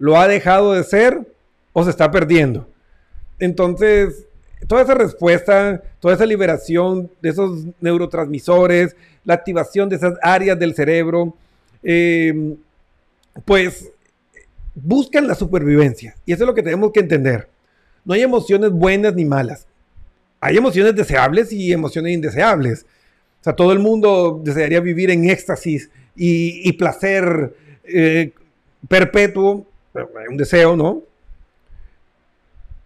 lo 0.00 0.16
ha 0.18 0.26
dejado 0.26 0.72
de 0.72 0.82
ser 0.82 1.20
o 1.72 1.84
se 1.84 1.90
está 1.90 2.10
perdiendo. 2.10 2.66
Entonces, 3.38 4.26
toda 4.66 4.82
esa 4.82 4.94
respuesta, 4.94 5.80
toda 6.00 6.14
esa 6.14 6.26
liberación 6.26 7.08
de 7.22 7.28
esos 7.28 7.66
neurotransmisores, 7.80 8.96
la 9.22 9.34
activación 9.34 9.88
de 9.88 9.94
esas 9.94 10.14
áreas 10.20 10.58
del 10.58 10.74
cerebro, 10.74 11.36
eh, 11.84 12.56
pues 13.44 13.92
buscan 14.74 15.28
la 15.28 15.36
supervivencia. 15.36 16.16
Y 16.26 16.32
eso 16.32 16.42
es 16.42 16.48
lo 16.48 16.54
que 16.54 16.64
tenemos 16.64 16.90
que 16.90 16.98
entender. 16.98 17.48
No 18.04 18.14
hay 18.14 18.22
emociones 18.22 18.72
buenas 18.72 19.14
ni 19.14 19.24
malas. 19.24 19.68
Hay 20.40 20.56
emociones 20.56 20.94
deseables 20.94 21.52
y 21.52 21.72
emociones 21.72 22.12
indeseables. 22.12 22.86
O 23.40 23.44
sea, 23.44 23.54
todo 23.54 23.72
el 23.72 23.78
mundo 23.78 24.40
desearía 24.44 24.80
vivir 24.80 25.10
en 25.10 25.28
éxtasis 25.28 25.90
y, 26.14 26.72
placer 26.72 27.54
eh, 27.84 28.32
perpetuo, 28.88 29.66
un 30.28 30.36
deseo, 30.36 30.76
¿no? 30.76 31.02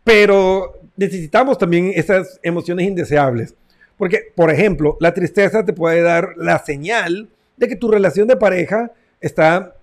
Pero 0.05 0.81
necesitamos 0.97 1.59
también 1.59 1.93
esas 1.95 2.41
emociones 2.43 2.87
indeseables. 2.87 3.55
Porque, 3.97 4.33
por 4.35 4.51
ejemplo, 4.51 4.97
la 5.01 5.13
tristeza 5.13 5.65
te 5.65 5.73
puede 5.73 6.03
dar 6.03 6.35
la 6.37 6.59
señal 6.59 7.29
de 7.57 7.69
que 7.69 7.77
tu 7.77 7.91
relación 7.91 8.27
de 8.27 8.37
pareja 8.37 8.93
está 9.21 9.77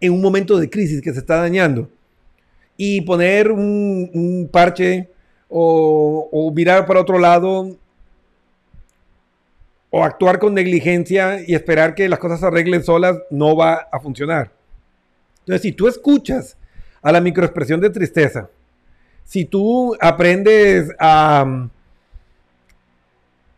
en 0.00 0.12
un 0.12 0.22
momento 0.22 0.58
de 0.58 0.70
crisis 0.70 1.02
que 1.02 1.12
se 1.12 1.18
está 1.18 1.36
dañando. 1.36 1.90
Y 2.76 3.00
poner 3.02 3.50
un 3.50 4.48
parche 4.50 5.08
o, 5.48 6.52
mirar 6.54 6.86
para 6.86 7.00
otro 7.00 7.18
lado 7.18 7.76
o 9.90 10.04
actuar 10.04 10.38
con 10.38 10.54
negligencia 10.54 11.40
y 11.46 11.54
esperar 11.54 11.94
que 11.94 12.08
las 12.08 12.18
cosas 12.18 12.40
se 12.40 12.46
arreglen 12.46 12.84
solas 12.84 13.16
no 13.30 13.56
va 13.56 13.88
a 13.90 13.98
funcionar. 14.00 14.50
Entonces, 15.40 15.62
si 15.62 15.72
tú 15.72 15.88
escuchas 15.88 16.56
a 17.00 17.10
la 17.10 17.20
microexpresión 17.20 17.80
de 17.80 17.88
tristeza, 17.88 18.50
si 19.24 19.46
tú 19.46 19.96
aprendes 19.98 20.90
a, 20.98 21.68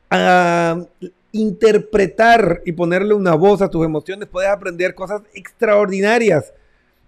a 0.08 0.84
interpretar 1.32 2.62
y 2.64 2.72
ponerle 2.72 3.14
una 3.14 3.34
voz 3.34 3.60
a 3.60 3.68
tus 3.68 3.84
emociones, 3.84 4.28
puedes 4.28 4.50
aprender 4.50 4.94
cosas 4.94 5.22
extraordinarias, 5.34 6.52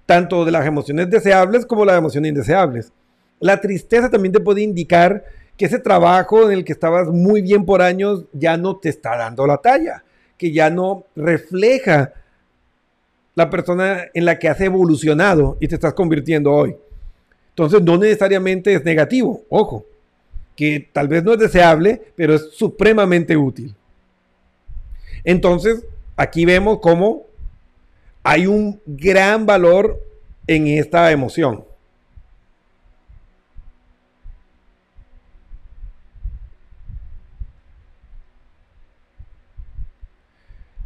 tanto 0.04 0.44
de 0.44 0.50
las 0.50 0.66
emociones 0.66 1.08
deseables 1.10 1.64
como 1.64 1.84
las 1.84 1.96
emociones 1.98 2.30
indeseables. 2.30 2.92
La 3.42 3.61
tristeza 3.61 4.09
también 4.09 4.33
te 4.33 4.38
puede 4.38 4.62
indicar 4.62 5.24
que 5.57 5.64
ese 5.64 5.81
trabajo 5.81 6.48
en 6.48 6.59
el 6.59 6.64
que 6.64 6.72
estabas 6.72 7.09
muy 7.09 7.42
bien 7.42 7.64
por 7.64 7.83
años 7.83 8.24
ya 8.33 8.57
no 8.57 8.76
te 8.76 8.88
está 8.88 9.16
dando 9.16 9.48
la 9.48 9.59
talla, 9.59 10.05
que 10.38 10.52
ya 10.52 10.70
no 10.70 11.05
refleja 11.16 12.12
la 13.35 13.50
persona 13.50 14.05
en 14.14 14.24
la 14.24 14.38
que 14.38 14.48
has 14.48 14.61
evolucionado 14.61 15.57
y 15.59 15.66
te 15.66 15.74
estás 15.74 15.92
convirtiendo 15.92 16.52
hoy. 16.52 16.76
Entonces 17.48 17.83
no 17.83 17.98
necesariamente 17.98 18.74
es 18.74 18.85
negativo, 18.85 19.42
ojo, 19.48 19.87
que 20.55 20.88
tal 20.92 21.09
vez 21.09 21.24
no 21.24 21.33
es 21.33 21.40
deseable, 21.40 22.00
pero 22.14 22.35
es 22.35 22.50
supremamente 22.52 23.37
útil. 23.37 23.74
Entonces, 25.24 25.85
aquí 26.16 26.44
vemos 26.44 26.78
cómo 26.81 27.24
hay 28.22 28.46
un 28.46 28.81
gran 28.87 29.46
valor 29.46 30.00
en 30.46 30.68
esta 30.68 31.11
emoción. 31.11 31.64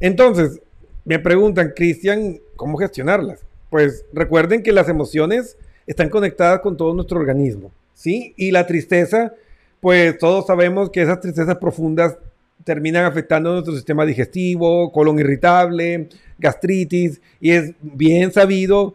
Entonces, 0.01 0.61
me 1.05 1.19
preguntan, 1.19 1.73
Cristian, 1.75 2.39
¿cómo 2.57 2.77
gestionarlas? 2.79 3.41
Pues 3.71 4.05
recuerden 4.13 4.63
que 4.63 4.73
las 4.73 4.89
emociones 4.89 5.57
están 5.87 6.09
conectadas 6.09 6.61
con 6.61 6.77
todo 6.77 6.95
nuestro 6.95 7.19
organismo, 7.19 7.71
¿sí? 7.95 8.35
Y 8.37 8.51
la 8.51 8.67
tristeza, 8.67 9.33
pues 9.81 10.19
todos 10.19 10.47
sabemos 10.47 10.91
que 10.91 11.03
esas 11.03 11.21
tristezas 11.21 11.57
profundas 11.57 12.17
terminan 12.65 13.05
afectando 13.05 13.53
nuestro 13.53 13.75
sistema 13.75 14.05
digestivo, 14.05 14.91
colon 14.91 15.21
irritable, 15.21 16.09
gastritis, 16.39 17.21
y 17.41 17.53
es 17.53 17.73
bien 17.81 18.33
sabido 18.33 18.95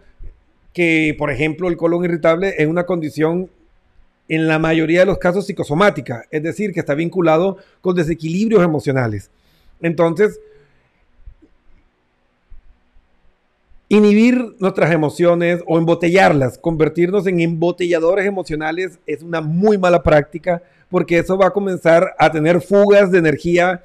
que, 0.73 1.15
por 1.17 1.31
ejemplo, 1.31 1.69
el 1.69 1.77
colon 1.77 2.03
irritable 2.03 2.55
es 2.57 2.67
una 2.67 2.85
condición 2.85 3.49
en 4.27 4.47
la 4.47 4.59
mayoría 4.59 5.01
de 5.01 5.05
los 5.05 5.17
casos 5.17 5.45
psicosomática, 5.45 6.25
es 6.31 6.43
decir, 6.43 6.73
que 6.73 6.79
está 6.81 6.93
vinculado 6.93 7.57
con 7.81 7.95
desequilibrios 7.95 8.63
emocionales. 8.63 9.29
Entonces, 9.81 10.39
Inhibir 13.91 14.55
nuestras 14.59 14.89
emociones 14.93 15.61
o 15.67 15.77
embotellarlas, 15.77 16.57
convertirnos 16.57 17.27
en 17.27 17.41
embotelladores 17.41 18.25
emocionales 18.25 18.97
es 19.05 19.21
una 19.21 19.41
muy 19.41 19.77
mala 19.77 20.01
práctica 20.01 20.63
porque 20.89 21.17
eso 21.17 21.37
va 21.37 21.47
a 21.47 21.51
comenzar 21.51 22.15
a 22.17 22.31
tener 22.31 22.61
fugas 22.61 23.11
de 23.11 23.17
energía 23.17 23.83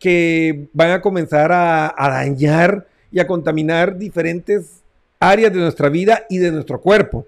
que 0.00 0.66
van 0.72 0.90
a 0.90 1.00
comenzar 1.00 1.52
a, 1.52 1.94
dañar 1.96 2.88
y 3.12 3.20
a 3.20 3.26
contaminar 3.28 3.96
diferentes 3.96 4.82
áreas 5.20 5.52
de 5.52 5.60
nuestra 5.60 5.90
vida 5.90 6.26
y 6.28 6.38
de 6.38 6.50
nuestro 6.50 6.80
cuerpo. 6.80 7.24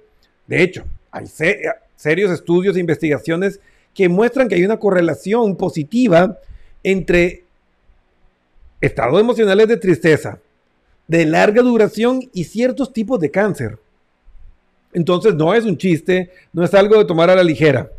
De 0.49 0.61
hecho, 0.61 0.83
hay 1.13 1.29
serios 1.29 2.33
estudios 2.33 2.77
e 2.77 2.81
investigaciones 2.81 3.61
que 3.95 4.09
muestran 4.09 4.49
que 4.49 4.57
hay 4.57 4.65
una 4.65 4.81
correlación 4.81 5.55
positiva 5.55 6.37
entre 6.83 7.45
estados 8.81 9.21
emocionales 9.21 9.69
de 9.69 9.77
tristeza, 9.77 10.41
de 11.09 11.25
larga 11.25 11.63
duración 11.63 12.21
y 12.33 12.45
ciertos 12.45 12.93
tipos 12.93 13.19
de 13.19 13.31
cáncer. 13.31 13.79
Entonces 14.93 15.35
no 15.35 15.55
es 15.55 15.65
un 15.65 15.77
chiste, 15.77 16.31
no 16.53 16.63
es 16.63 16.73
algo 16.75 16.97
de 16.99 17.05
tomar 17.05 17.31
a 17.31 17.35
la 17.35 17.43
ligera. 17.43 17.91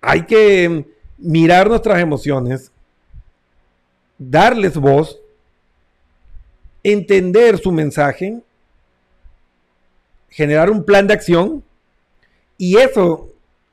Hay 0.00 0.24
que 0.24 0.86
mirar 1.18 1.68
nuestras 1.68 2.00
emociones, 2.00 2.72
darles 4.16 4.76
voz, 4.76 5.20
entender 6.82 7.58
su 7.58 7.72
mensaje, 7.72 8.40
generar 10.28 10.70
un 10.70 10.84
plan 10.84 11.06
de 11.06 11.14
acción 11.14 11.62
y 12.56 12.76
eso 12.76 13.32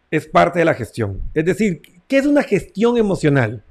es 0.09 0.27
parte 0.27 0.59
de 0.59 0.65
la 0.65 0.73
gestión. 0.73 1.21
Es 1.33 1.45
decir, 1.45 1.81
¿qué 2.07 2.17
es 2.17 2.25
una 2.25 2.43
gestión 2.43 2.97
emocional? 2.97 3.63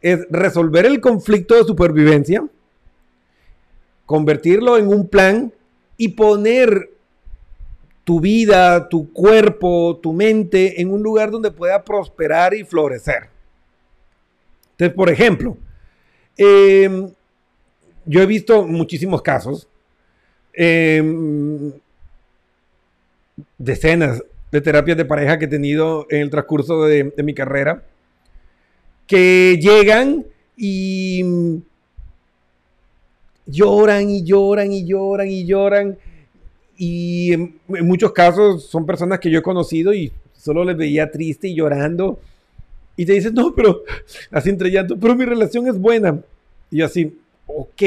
Es 0.00 0.26
resolver 0.30 0.86
el 0.86 1.00
conflicto 1.00 1.56
de 1.56 1.64
supervivencia, 1.64 2.46
convertirlo 4.08 4.78
en 4.78 4.88
un 4.88 5.06
plan 5.06 5.52
y 5.98 6.08
poner 6.08 6.90
tu 8.04 8.20
vida, 8.20 8.88
tu 8.88 9.12
cuerpo, 9.12 10.00
tu 10.02 10.14
mente 10.14 10.80
en 10.80 10.90
un 10.90 11.02
lugar 11.02 11.30
donde 11.30 11.50
pueda 11.50 11.84
prosperar 11.84 12.54
y 12.54 12.64
florecer. 12.64 13.28
Entonces, 14.70 14.96
por 14.96 15.10
ejemplo, 15.10 15.58
em, 16.38 17.10
yo 18.06 18.22
he 18.22 18.24
visto 18.24 18.66
muchísimos 18.66 19.20
casos, 19.20 19.68
em, 20.54 21.70
decenas 23.58 24.24
de 24.50 24.60
terapias 24.62 24.96
de 24.96 25.04
pareja 25.04 25.38
que 25.38 25.44
he 25.44 25.48
tenido 25.48 26.06
en 26.08 26.22
el 26.22 26.30
transcurso 26.30 26.86
de 26.86 27.12
mi 27.22 27.34
carrera, 27.34 27.84
que 29.06 29.58
llegan 29.60 30.24
y 30.56 31.62
lloran 33.48 34.10
y 34.10 34.22
lloran 34.22 34.72
y 34.72 34.84
lloran 34.84 35.28
y 35.28 35.44
lloran. 35.44 35.98
Y 36.76 37.32
en, 37.32 37.58
muchos 37.66 38.12
casos 38.12 38.64
son 38.64 38.86
personas 38.86 39.18
que 39.18 39.30
yo 39.30 39.40
he 39.40 39.42
conocido 39.42 39.92
y 39.92 40.12
solo 40.36 40.64
les 40.64 40.76
veía 40.76 41.10
triste 41.10 41.48
y 41.48 41.56
llorando. 41.56 42.20
Y 42.96 43.06
te 43.06 43.14
dicen, 43.14 43.34
no, 43.34 43.54
pero 43.54 43.82
así 44.30 44.50
entre 44.50 44.70
llanto, 44.70 44.96
pero 44.98 45.16
mi 45.16 45.24
relación 45.24 45.66
es 45.66 45.78
buena. 45.78 46.20
Y 46.70 46.78
yo 46.78 46.86
así, 46.86 47.16
ok. 47.46 47.82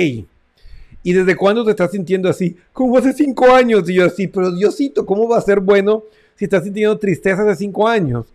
¿Y 1.03 1.13
desde 1.13 1.35
cuándo 1.35 1.63
te 1.63 1.71
estás 1.71 1.91
sintiendo 1.91 2.29
así? 2.29 2.57
Como 2.73 2.97
hace 2.97 3.13
cinco 3.13 3.53
años. 3.53 3.89
Y 3.89 3.95
yo 3.95 4.05
así, 4.05 4.27
pero 4.27 4.51
Diosito, 4.51 5.05
¿cómo 5.05 5.27
va 5.27 5.37
a 5.37 5.41
ser 5.41 5.59
bueno 5.59 6.03
si 6.35 6.45
estás 6.45 6.63
sintiendo 6.63 6.97
tristeza 6.97 7.43
hace 7.43 7.55
cinco 7.63 7.87
años? 7.87 8.25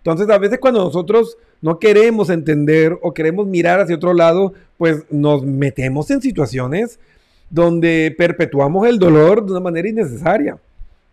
Entonces, 0.00 0.30
a 0.30 0.38
veces 0.38 0.58
cuando 0.58 0.82
nosotros 0.82 1.36
no 1.60 1.78
queremos 1.78 2.30
entender 2.30 2.98
o 3.02 3.12
queremos 3.12 3.46
mirar 3.46 3.80
hacia 3.80 3.96
otro 3.96 4.14
lado, 4.14 4.54
pues 4.78 5.04
nos 5.10 5.44
metemos 5.44 6.10
en 6.10 6.22
situaciones 6.22 6.98
donde 7.50 8.14
perpetuamos 8.16 8.86
el 8.88 8.98
dolor 8.98 9.44
de 9.44 9.52
una 9.52 9.60
manera 9.60 9.88
innecesaria. 9.88 10.56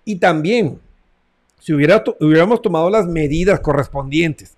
Y 0.06 0.15
también, 0.15 0.80
si 1.60 1.73
hubiera 1.73 2.02
hubiéramos 2.21 2.62
tomado 2.62 2.89
las 2.89 3.08
medidas 3.08 3.60
correspondientes 3.60 4.56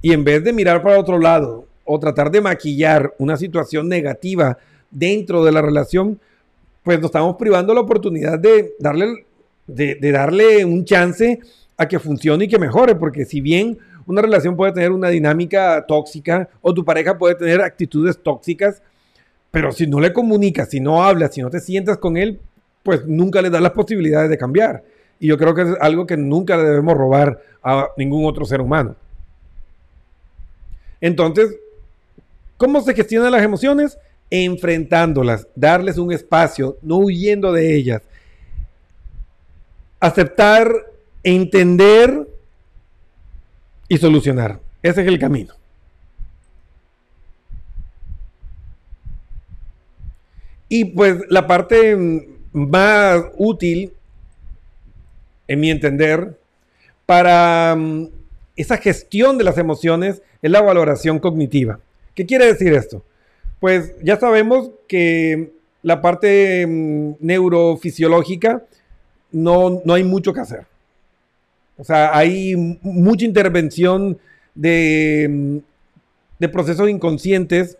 y 0.00 0.12
en 0.12 0.24
vez 0.24 0.42
de 0.42 0.54
mirar 0.54 0.82
para 0.82 0.98
otro 0.98 1.18
lado 1.18 1.66
o 1.84 1.98
tratar 1.98 2.30
de 2.30 2.40
maquillar 2.40 3.12
una 3.18 3.36
situación 3.36 3.88
negativa 3.88 4.56
dentro 4.90 5.44
de 5.44 5.52
la 5.52 5.60
relación, 5.60 6.18
pues 6.82 6.98
nos 6.98 7.06
estamos 7.06 7.36
privando 7.36 7.74
la 7.74 7.80
oportunidad 7.80 8.38
de 8.38 8.72
darle, 8.78 9.26
de, 9.66 9.96
de 9.96 10.12
darle 10.12 10.64
un 10.64 10.84
chance 10.86 11.40
a 11.80 11.88
que 11.88 11.98
funcione 11.98 12.44
y 12.44 12.48
que 12.48 12.58
mejore, 12.58 12.94
porque 12.94 13.24
si 13.24 13.40
bien 13.40 13.78
una 14.04 14.20
relación 14.20 14.54
puede 14.54 14.72
tener 14.72 14.92
una 14.92 15.08
dinámica 15.08 15.82
tóxica 15.88 16.46
o 16.60 16.74
tu 16.74 16.84
pareja 16.84 17.16
puede 17.16 17.36
tener 17.36 17.62
actitudes 17.62 18.22
tóxicas, 18.22 18.82
pero 19.50 19.72
si 19.72 19.86
no 19.86 19.98
le 19.98 20.12
comunicas, 20.12 20.68
si 20.68 20.78
no 20.78 21.02
hablas, 21.02 21.32
si 21.32 21.40
no 21.40 21.48
te 21.48 21.58
sientas 21.58 21.96
con 21.96 22.18
él, 22.18 22.38
pues 22.82 23.06
nunca 23.06 23.40
le 23.40 23.48
das 23.48 23.62
las 23.62 23.72
posibilidades 23.72 24.28
de 24.28 24.36
cambiar. 24.36 24.84
Y 25.18 25.28
yo 25.28 25.38
creo 25.38 25.54
que 25.54 25.62
es 25.62 25.68
algo 25.80 26.06
que 26.06 26.18
nunca 26.18 26.58
le 26.58 26.64
debemos 26.64 26.94
robar 26.94 27.40
a 27.62 27.88
ningún 27.96 28.26
otro 28.26 28.44
ser 28.44 28.60
humano. 28.60 28.94
Entonces, 31.00 31.56
¿cómo 32.58 32.82
se 32.82 32.92
gestionan 32.92 33.32
las 33.32 33.42
emociones? 33.42 33.96
Enfrentándolas, 34.28 35.48
darles 35.54 35.96
un 35.96 36.12
espacio, 36.12 36.76
no 36.82 36.98
huyendo 36.98 37.54
de 37.54 37.74
ellas. 37.74 38.02
Aceptar, 39.98 40.89
entender 41.22 42.26
y 43.88 43.98
solucionar. 43.98 44.60
Ese 44.82 45.02
es 45.02 45.08
el 45.08 45.18
camino. 45.18 45.54
Y 50.68 50.84
pues 50.84 51.16
la 51.28 51.46
parte 51.48 51.96
más 52.52 53.24
útil, 53.36 53.92
en 55.48 55.60
mi 55.60 55.70
entender, 55.70 56.38
para 57.06 57.74
mm, 57.76 58.08
esa 58.54 58.76
gestión 58.76 59.36
de 59.36 59.44
las 59.44 59.58
emociones 59.58 60.22
es 60.40 60.50
la 60.50 60.62
valoración 60.62 61.18
cognitiva. 61.18 61.80
¿Qué 62.14 62.24
quiere 62.24 62.46
decir 62.46 62.72
esto? 62.72 63.04
Pues 63.58 63.94
ya 64.02 64.16
sabemos 64.16 64.70
que 64.86 65.52
la 65.82 66.00
parte 66.00 66.66
mm, 66.66 67.14
neurofisiológica, 67.18 68.64
no, 69.32 69.82
no 69.84 69.94
hay 69.94 70.04
mucho 70.04 70.32
que 70.32 70.40
hacer. 70.40 70.69
O 71.80 71.84
sea, 71.84 72.14
hay 72.14 72.54
mucha 72.82 73.24
intervención 73.24 74.18
de, 74.54 75.26
mm, 75.30 75.56
de 76.38 76.48
procesos 76.50 76.90
inconscientes 76.90 77.78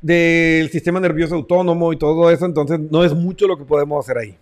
del 0.00 0.70
sistema 0.70 0.98
nervioso 0.98 1.34
autónomo 1.34 1.92
y 1.92 1.98
todo 1.98 2.30
eso, 2.30 2.46
entonces 2.46 2.80
no 2.90 3.04
es 3.04 3.14
mucho 3.14 3.46
lo 3.46 3.58
que 3.58 3.66
podemos 3.66 4.02
hacer 4.02 4.16
ahí. 4.16 4.34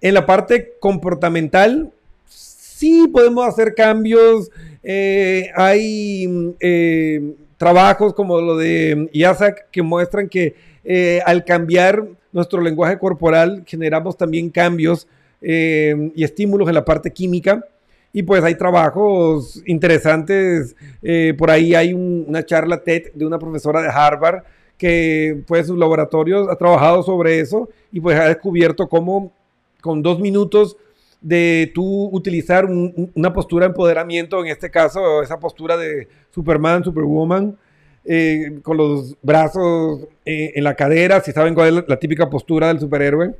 En 0.00 0.14
la 0.14 0.26
parte 0.26 0.74
comportamental, 0.80 1.92
sí 2.26 3.06
podemos 3.06 3.46
hacer 3.46 3.74
cambios. 3.76 4.50
eh, 4.82 5.50
hay 5.54 6.26
mm, 6.26 6.50
eh, 6.58 7.34
trabajos 7.56 8.14
como 8.14 8.40
lo 8.40 8.56
de 8.56 9.08
IASAC 9.12 9.70
que 9.70 9.82
muestran 9.82 10.28
que 10.28 10.56
eh, 10.84 11.20
al 11.24 11.44
cambiar 11.44 12.04
nuestro 12.32 12.60
lenguaje 12.60 12.98
corporal 12.98 13.62
generamos 13.66 14.16
también 14.16 14.50
cambios 14.50 15.06
eh, 15.40 16.10
y 16.14 16.24
estímulos 16.24 16.68
en 16.68 16.74
la 16.74 16.84
parte 16.84 17.10
química. 17.12 17.64
Y 18.12 18.22
pues 18.22 18.42
hay 18.42 18.54
trabajos 18.54 19.62
interesantes. 19.66 20.74
eh, 21.02 21.34
por 21.36 21.50
ahí 21.50 21.74
hay 21.74 21.92
un- 21.92 22.24
una 22.28 22.44
charla 22.44 22.82
TED 22.82 23.12
de 23.14 23.26
una 23.26 23.38
profesora 23.38 23.82
de 23.82 23.88
Harvard 23.88 24.42
que 24.76 25.42
pues 25.46 25.66
sus 25.66 25.76
laboratorios 25.78 26.48
ha 26.48 26.56
trabajado 26.56 27.02
sobre 27.02 27.40
eso 27.40 27.68
y 27.92 28.00
pues 28.00 28.18
ha 28.18 28.28
descubierto 28.28 28.88
cómo 28.88 29.32
con 29.80 30.02
dos 30.02 30.20
minutos 30.20 30.76
de 31.20 31.70
tú 31.74 32.08
utilizar 32.12 32.64
un- 32.64 32.92
un- 32.96 33.12
una 33.14 33.32
postura 33.32 33.66
de 33.66 33.70
empoderamiento, 33.70 34.40
en 34.40 34.46
este 34.50 34.70
caso 34.70 35.20
esa 35.22 35.38
postura 35.40 35.76
de 35.76 36.08
Superman, 36.30 36.84
Superwoman, 36.84 37.56
eh, 38.04 38.58
con 38.62 38.76
los 38.76 39.16
brazos 39.22 40.06
eh, 40.24 40.52
en 40.54 40.64
la 40.64 40.74
cadera, 40.74 41.20
si 41.20 41.32
saben 41.32 41.54
cuál 41.54 41.68
es 41.68 41.74
la, 41.74 41.84
la 41.88 41.98
típica 41.98 42.30
postura 42.30 42.68
del 42.68 42.80
superhéroe. 42.80 43.34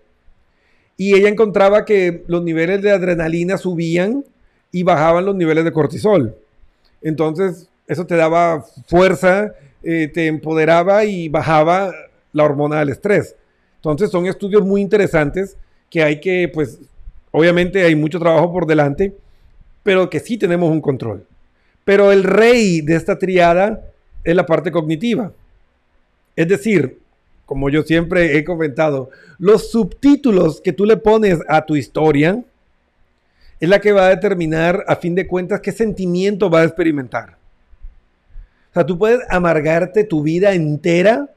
Y 0.98 1.14
ella 1.14 1.28
encontraba 1.28 1.86
que 1.86 2.24
los 2.26 2.42
niveles 2.42 2.82
de 2.82 2.90
adrenalina 2.90 3.56
subían 3.56 4.24
y 4.72 4.82
bajaban 4.82 5.24
los 5.24 5.36
niveles 5.36 5.64
de 5.64 5.72
cortisol. 5.72 6.36
Entonces, 7.00 7.70
eso 7.86 8.04
te 8.04 8.16
daba 8.16 8.66
fuerza, 8.86 9.54
eh, 9.82 10.10
te 10.12 10.26
empoderaba 10.26 11.04
y 11.04 11.28
bajaba 11.28 11.92
la 12.32 12.44
hormona 12.44 12.80
del 12.80 12.90
estrés. 12.90 13.36
Entonces, 13.76 14.10
son 14.10 14.26
estudios 14.26 14.64
muy 14.64 14.80
interesantes 14.80 15.56
que 15.88 16.02
hay 16.02 16.20
que, 16.20 16.50
pues, 16.52 16.80
obviamente 17.30 17.84
hay 17.84 17.94
mucho 17.94 18.18
trabajo 18.18 18.52
por 18.52 18.66
delante, 18.66 19.14
pero 19.84 20.10
que 20.10 20.18
sí 20.18 20.36
tenemos 20.36 20.68
un 20.68 20.80
control. 20.80 21.24
Pero 21.84 22.10
el 22.10 22.24
rey 22.24 22.80
de 22.80 22.96
esta 22.96 23.18
triada 23.18 23.84
es 24.24 24.34
la 24.34 24.44
parte 24.44 24.72
cognitiva. 24.72 25.32
Es 26.36 26.48
decir, 26.48 26.98
como 27.48 27.70
yo 27.70 27.82
siempre 27.82 28.36
he 28.36 28.44
comentado, 28.44 29.08
los 29.38 29.70
subtítulos 29.70 30.60
que 30.60 30.74
tú 30.74 30.84
le 30.84 30.98
pones 30.98 31.38
a 31.48 31.64
tu 31.64 31.76
historia 31.76 32.44
es 33.58 33.68
la 33.70 33.80
que 33.80 33.90
va 33.90 34.04
a 34.04 34.10
determinar, 34.10 34.84
a 34.86 34.96
fin 34.96 35.14
de 35.14 35.26
cuentas, 35.26 35.62
qué 35.62 35.72
sentimiento 35.72 36.50
va 36.50 36.60
a 36.60 36.64
experimentar. 36.64 37.38
O 38.70 38.74
sea, 38.74 38.84
tú 38.84 38.98
puedes 38.98 39.20
amargarte 39.30 40.04
tu 40.04 40.22
vida 40.22 40.52
entera 40.52 41.30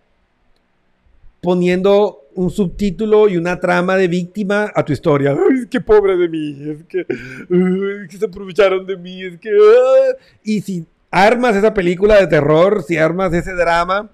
poniendo 1.40 2.26
un 2.36 2.50
subtítulo 2.50 3.30
y 3.30 3.38
una 3.38 3.62
trama 3.62 3.96
de 3.96 4.10
víctima 4.10 4.70
a 4.76 4.84
tu 4.84 4.92
historia. 4.92 5.32
Ay, 5.32 5.60
es 5.62 5.68
que 5.68 5.80
pobre 5.80 6.18
de 6.18 6.28
mí, 6.28 6.58
es 6.72 6.84
que, 6.90 8.18
se 8.18 8.26
aprovecharon 8.26 8.86
de 8.86 8.98
mí, 8.98 9.24
es 9.24 9.36
ah". 9.36 10.18
Y 10.44 10.60
si 10.60 10.86
armas 11.10 11.56
esa 11.56 11.74
película 11.74 12.20
de 12.20 12.28
terror, 12.28 12.84
si 12.84 12.98
armas 12.98 13.32
ese 13.32 13.54
drama, 13.54 14.10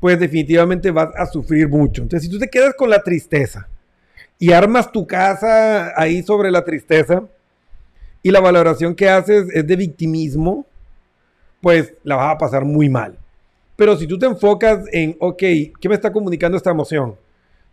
pues 0.00 0.18
definitivamente 0.18 0.90
vas 0.90 1.10
a 1.14 1.26
sufrir 1.26 1.68
mucho. 1.68 2.02
Entonces, 2.02 2.26
si 2.26 2.32
tú 2.32 2.38
te 2.38 2.48
quedas 2.48 2.74
con 2.74 2.88
la 2.88 3.02
tristeza 3.02 3.68
y 4.38 4.50
armas 4.52 4.90
tu 4.90 5.06
casa 5.06 5.92
ahí 5.94 6.22
sobre 6.22 6.50
la 6.50 6.64
tristeza 6.64 7.22
y 8.22 8.30
la 8.30 8.40
valoración 8.40 8.94
que 8.94 9.08
haces 9.08 9.46
es 9.52 9.66
de 9.66 9.76
victimismo, 9.76 10.66
pues 11.60 11.92
la 12.02 12.16
vas 12.16 12.34
a 12.34 12.38
pasar 12.38 12.64
muy 12.64 12.88
mal. 12.88 13.18
Pero 13.76 13.96
si 13.96 14.06
tú 14.06 14.18
te 14.18 14.26
enfocas 14.26 14.84
en, 14.92 15.16
ok, 15.20 15.38
¿qué 15.38 15.88
me 15.88 15.94
está 15.94 16.10
comunicando 16.10 16.56
esta 16.56 16.70
emoción? 16.70 17.16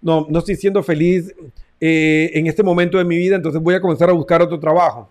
No, 0.02 0.28
no 0.30 0.40
estoy 0.40 0.56
siendo 0.56 0.84
feliz 0.84 1.34
eh, 1.80 2.32
en 2.34 2.48
este 2.48 2.63
momento 2.63 2.98
de 2.98 3.06
mi 3.06 3.18
vida, 3.18 3.36
entonces 3.36 3.62
voy 3.62 3.76
a 3.76 3.82
comenzar 3.82 4.10
a 4.10 4.13
buscar 4.13 4.42
otro 4.42 4.60
trabajo. 4.60 5.10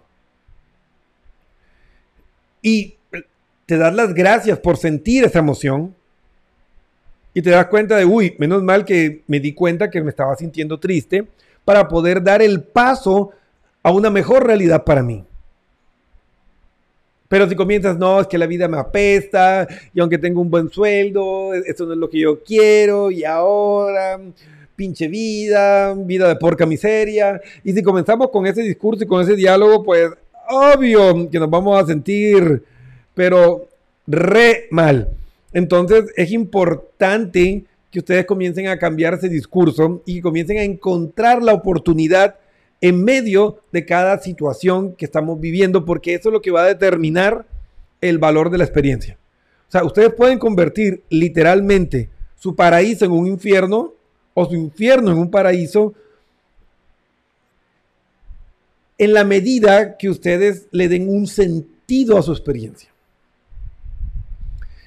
Y 2.61 2.96
te 3.64 3.79
das 3.79 3.94
las 3.94 4.12
gracias 4.12 4.59
por 4.59 4.76
sentir 4.76 5.24
esa 5.24 5.38
emoción 5.38 5.94
y 7.37 7.42
te 7.42 7.51
das 7.51 7.66
cuenta 7.66 7.99
de, 7.99 8.07
uy, 8.07 8.35
menos 8.38 8.62
mal 8.62 8.87
que 8.87 9.20
me 9.27 9.40
di 9.40 9.53
cuenta 9.53 9.90
que 9.90 10.01
me 10.01 10.09
estaba 10.09 10.35
sintiendo 10.37 10.81
triste 10.81 11.27
para 11.66 11.87
poder 11.87 12.22
dar 12.22 12.40
el 12.40 12.62
paso 12.62 13.31
a 13.83 13.92
una 13.92 14.09
mejor 14.09 14.46
realidad 14.46 14.85
para 14.85 15.03
mí. 15.03 15.22
Pero 17.29 17.46
si 17.46 17.55
comienzas, 17.55 17.99
no, 17.99 18.22
es 18.22 18.27
que 18.27 18.38
la 18.38 18.46
vida 18.46 18.68
me 18.68 18.79
apesta, 18.79 19.68
y 19.92 20.01
aunque 20.01 20.16
tengo 20.16 20.40
un 20.40 20.51
buen 20.51 20.70
sueldo, 20.70 21.53
eso 21.53 21.85
no 21.85 21.92
es 21.92 21.99
lo 21.99 22.09
que 22.09 22.20
yo 22.20 22.42
quiero, 22.42 23.11
y 23.11 23.22
ahora, 23.22 24.18
pinche 24.75 25.07
vida, 25.07 25.92
vida 25.92 26.29
de 26.29 26.37
porca 26.37 26.64
miseria. 26.64 27.38
Y 27.62 27.75
si 27.75 27.83
comenzamos 27.83 28.31
con 28.31 28.46
ese 28.46 28.62
discurso 28.62 29.05
y 29.05 29.07
con 29.07 29.20
ese 29.20 29.37
diálogo, 29.37 29.85
pues 29.85 30.11
obvio 30.49 31.29
que 31.31 31.38
nos 31.38 31.51
vamos 31.51 31.83
a 31.83 31.87
sentir, 31.87 32.62
pero 33.12 33.68
re 34.07 34.68
mal. 34.70 35.11
Entonces 35.52 36.12
es 36.16 36.32
importante 36.32 37.64
que 37.90 38.00
ustedes 38.00 38.26
comiencen 38.26 38.68
a 38.68 38.78
cambiar 38.78 39.14
ese 39.14 39.28
discurso 39.28 40.02
y 40.04 40.20
comiencen 40.20 40.59
a 40.59 40.62
encontrar 40.62 41.42
la 41.42 41.54
oportunidad 41.54 42.37
en 42.80 43.02
medio 43.02 43.61
de 43.72 43.87
cada 43.87 44.18
situación 44.18 44.94
que 44.94 45.06
estamos 45.06 45.40
viviendo, 45.40 45.85
porque 45.85 46.14
eso 46.14 46.28
es 46.28 46.32
lo 46.32 46.42
que 46.42 46.50
va 46.50 46.64
a 46.64 46.66
determinar 46.66 47.46
el 48.00 48.18
valor 48.18 48.50
de 48.50 48.59
la 48.59 48.64
experiencia. 48.64 49.18
O 49.68 49.72
sea, 49.72 49.85
ustedes 49.85 50.12
pueden 50.12 50.38
convertir 50.38 51.02
literalmente 51.09 52.11
su 52.38 52.54
paraíso 52.54 53.04
en 53.06 53.12
un 53.12 53.26
infierno 53.26 53.94
o 54.35 54.44
su 54.44 54.54
infierno 54.54 55.11
en 55.12 55.18
un 55.18 55.30
paraíso 55.30 55.94
en 58.98 59.12
la 59.12 59.24
medida 59.24 59.96
que 59.96 60.09
ustedes 60.09 60.68
le 60.70 60.88
den 60.88 61.09
un 61.09 61.26
sentido 61.26 62.18
a 62.18 62.22
su 62.22 62.32
experiencia. 62.32 62.90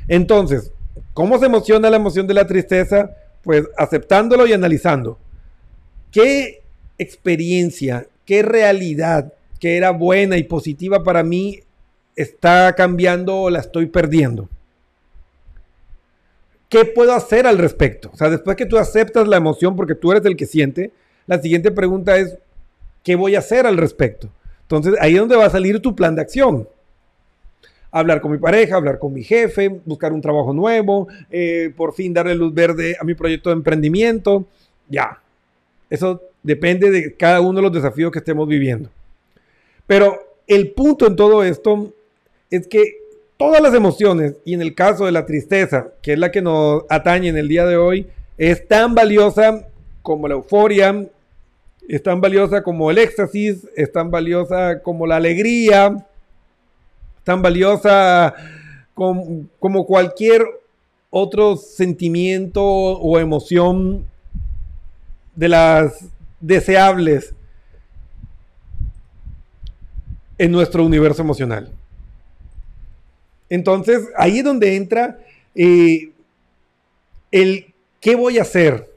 Entonces, 0.09 0.73
¿cómo 1.13 1.37
se 1.37 1.45
emociona 1.45 1.89
la 1.89 1.95
emoción 1.95 2.27
de 2.27 2.33
la 2.33 2.47
tristeza? 2.47 3.11
Pues 3.43 3.65
aceptándolo 3.77 4.45
y 4.47 4.53
analizando. 4.53 5.17
¿Qué 6.11 6.63
experiencia, 6.97 8.07
qué 8.25 8.41
realidad 8.41 9.33
que 9.59 9.77
era 9.77 9.91
buena 9.91 10.37
y 10.37 10.43
positiva 10.43 11.03
para 11.03 11.23
mí 11.23 11.59
está 12.15 12.73
cambiando 12.73 13.37
o 13.37 13.49
la 13.51 13.59
estoy 13.59 13.85
perdiendo? 13.85 14.49
¿Qué 16.67 16.85
puedo 16.85 17.13
hacer 17.13 17.45
al 17.45 17.59
respecto? 17.59 18.09
O 18.11 18.17
sea, 18.17 18.31
después 18.31 18.57
que 18.57 18.65
tú 18.65 18.77
aceptas 18.79 19.27
la 19.27 19.37
emoción 19.37 19.75
porque 19.75 19.95
tú 19.95 20.11
eres 20.11 20.25
el 20.25 20.35
que 20.35 20.47
siente, 20.47 20.91
la 21.27 21.39
siguiente 21.39 21.71
pregunta 21.71 22.17
es, 22.17 22.37
¿qué 23.03 23.15
voy 23.15 23.35
a 23.35 23.39
hacer 23.39 23.67
al 23.67 23.77
respecto? 23.77 24.31
Entonces, 24.63 24.95
ahí 24.99 25.13
es 25.13 25.19
donde 25.19 25.35
va 25.35 25.45
a 25.45 25.51
salir 25.51 25.79
tu 25.81 25.95
plan 25.95 26.15
de 26.15 26.21
acción 26.21 26.67
hablar 27.91 28.21
con 28.21 28.31
mi 28.31 28.37
pareja, 28.37 28.75
hablar 28.75 28.99
con 28.99 29.13
mi 29.13 29.23
jefe, 29.23 29.69
buscar 29.85 30.13
un 30.13 30.21
trabajo 30.21 30.53
nuevo, 30.53 31.07
eh, 31.29 31.71
por 31.75 31.93
fin 31.93 32.13
darle 32.13 32.35
luz 32.35 32.53
verde 32.53 32.95
a 32.99 33.03
mi 33.03 33.13
proyecto 33.13 33.49
de 33.49 33.55
emprendimiento. 33.55 34.45
Ya, 34.87 35.19
eso 35.89 36.21
depende 36.43 36.91
de 36.91 37.13
cada 37.15 37.41
uno 37.41 37.57
de 37.57 37.63
los 37.63 37.73
desafíos 37.73 38.11
que 38.11 38.19
estemos 38.19 38.47
viviendo. 38.47 38.89
Pero 39.87 40.19
el 40.47 40.71
punto 40.71 41.07
en 41.07 41.15
todo 41.15 41.43
esto 41.43 41.93
es 42.49 42.67
que 42.67 42.97
todas 43.37 43.61
las 43.61 43.73
emociones, 43.73 44.35
y 44.45 44.53
en 44.53 44.61
el 44.61 44.75
caso 44.75 45.05
de 45.05 45.11
la 45.11 45.25
tristeza, 45.25 45.87
que 46.01 46.13
es 46.13 46.19
la 46.19 46.31
que 46.31 46.41
nos 46.41 46.83
atañe 46.89 47.29
en 47.29 47.37
el 47.37 47.47
día 47.47 47.65
de 47.65 47.77
hoy, 47.77 48.07
es 48.37 48.67
tan 48.67 48.95
valiosa 48.95 49.65
como 50.01 50.27
la 50.27 50.35
euforia, 50.35 51.05
es 51.87 52.03
tan 52.03 52.21
valiosa 52.21 52.61
como 52.61 52.91
el 52.91 52.99
éxtasis, 52.99 53.67
es 53.75 53.91
tan 53.91 54.11
valiosa 54.11 54.81
como 54.81 55.07
la 55.07 55.15
alegría, 55.15 56.05
tan 57.29 57.43
valiosa 57.43 58.33
como, 58.95 59.85
cualquier 59.85 60.43
otro 61.11 61.57
sentimiento 61.57 62.63
o 62.63 63.19
emoción 63.19 64.03
de 65.35 65.47
las 65.47 66.09
deseables 66.39 67.35
en 70.39 70.51
nuestro 70.51 70.83
universo 70.83 71.21
emocional. 71.21 71.71
Entonces, 73.47 74.07
ahí 74.17 74.39
es 74.39 74.43
donde 74.43 74.75
entra 74.75 75.19
eh, 75.53 76.09
el 77.29 77.71
qué 77.99 78.15
voy 78.15 78.39
a 78.39 78.41
hacer. 78.41 78.91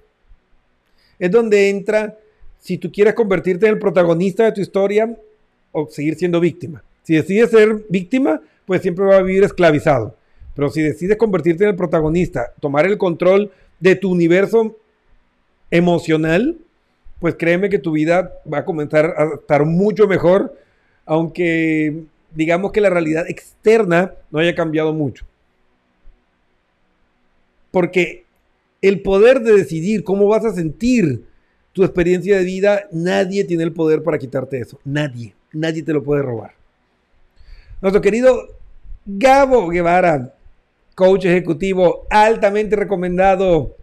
Es 1.18 1.30
donde 1.30 1.68
entra 1.68 2.16
si 2.60 2.78
tú 2.78 2.90
quieres 2.90 3.12
convertirte 3.12 3.66
en 3.66 3.74
el 3.74 3.78
protagonista 3.78 4.46
de 4.46 4.52
tu 4.52 4.62
historia 4.62 5.14
o 5.70 5.86
seguir 5.86 6.14
siendo 6.14 6.40
víctima. 6.40 6.82
Si 7.02 7.14
decides 7.14 7.50
ser 7.50 7.84
víctima, 7.88 8.40
pues 8.66 8.82
siempre 8.82 9.04
va 9.04 9.16
a 9.16 9.22
vivir 9.22 9.44
esclavizado. 9.44 10.16
Pero 10.54 10.68
si 10.70 10.82
decides 10.82 11.16
convertirte 11.16 11.64
en 11.64 11.70
el 11.70 11.76
protagonista, 11.76 12.52
tomar 12.60 12.86
el 12.86 12.98
control 12.98 13.50
de 13.80 13.96
tu 13.96 14.10
universo 14.10 14.76
emocional, 15.70 16.58
pues 17.18 17.34
créeme 17.36 17.70
que 17.70 17.78
tu 17.78 17.92
vida 17.92 18.34
va 18.52 18.58
a 18.58 18.64
comenzar 18.64 19.14
a 19.16 19.34
estar 19.34 19.64
mucho 19.64 20.06
mejor, 20.06 20.56
aunque 21.06 22.02
digamos 22.34 22.72
que 22.72 22.80
la 22.80 22.90
realidad 22.90 23.28
externa 23.28 24.12
no 24.30 24.38
haya 24.38 24.54
cambiado 24.54 24.92
mucho. 24.92 25.24
Porque 27.70 28.24
el 28.82 29.00
poder 29.00 29.40
de 29.40 29.52
decidir 29.52 30.04
cómo 30.04 30.28
vas 30.28 30.44
a 30.44 30.52
sentir 30.52 31.24
tu 31.72 31.84
experiencia 31.84 32.36
de 32.36 32.44
vida, 32.44 32.88
nadie 32.92 33.44
tiene 33.44 33.62
el 33.64 33.72
poder 33.72 34.02
para 34.02 34.18
quitarte 34.18 34.58
eso. 34.58 34.78
Nadie. 34.84 35.34
Nadie 35.52 35.82
te 35.82 35.92
lo 35.92 36.02
puede 36.02 36.22
robar. 36.22 36.61
Nuestro 37.82 38.00
querido 38.00 38.46
Gabo 39.04 39.68
Guevara, 39.68 40.36
coach 40.94 41.24
ejecutivo 41.24 42.06
altamente 42.10 42.76
recomendado 42.76 43.74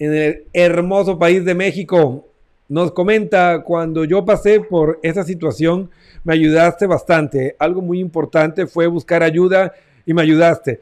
en 0.00 0.12
el 0.12 0.44
hermoso 0.52 1.16
país 1.16 1.44
de 1.44 1.54
México, 1.54 2.26
nos 2.68 2.90
comenta, 2.90 3.62
cuando 3.62 4.04
yo 4.04 4.24
pasé 4.24 4.58
por 4.58 4.98
esa 5.04 5.22
situación, 5.22 5.88
me 6.24 6.32
ayudaste 6.32 6.88
bastante. 6.88 7.54
Algo 7.60 7.80
muy 7.80 8.00
importante 8.00 8.66
fue 8.66 8.88
buscar 8.88 9.22
ayuda 9.22 9.72
y 10.04 10.12
me 10.12 10.22
ayudaste. 10.22 10.80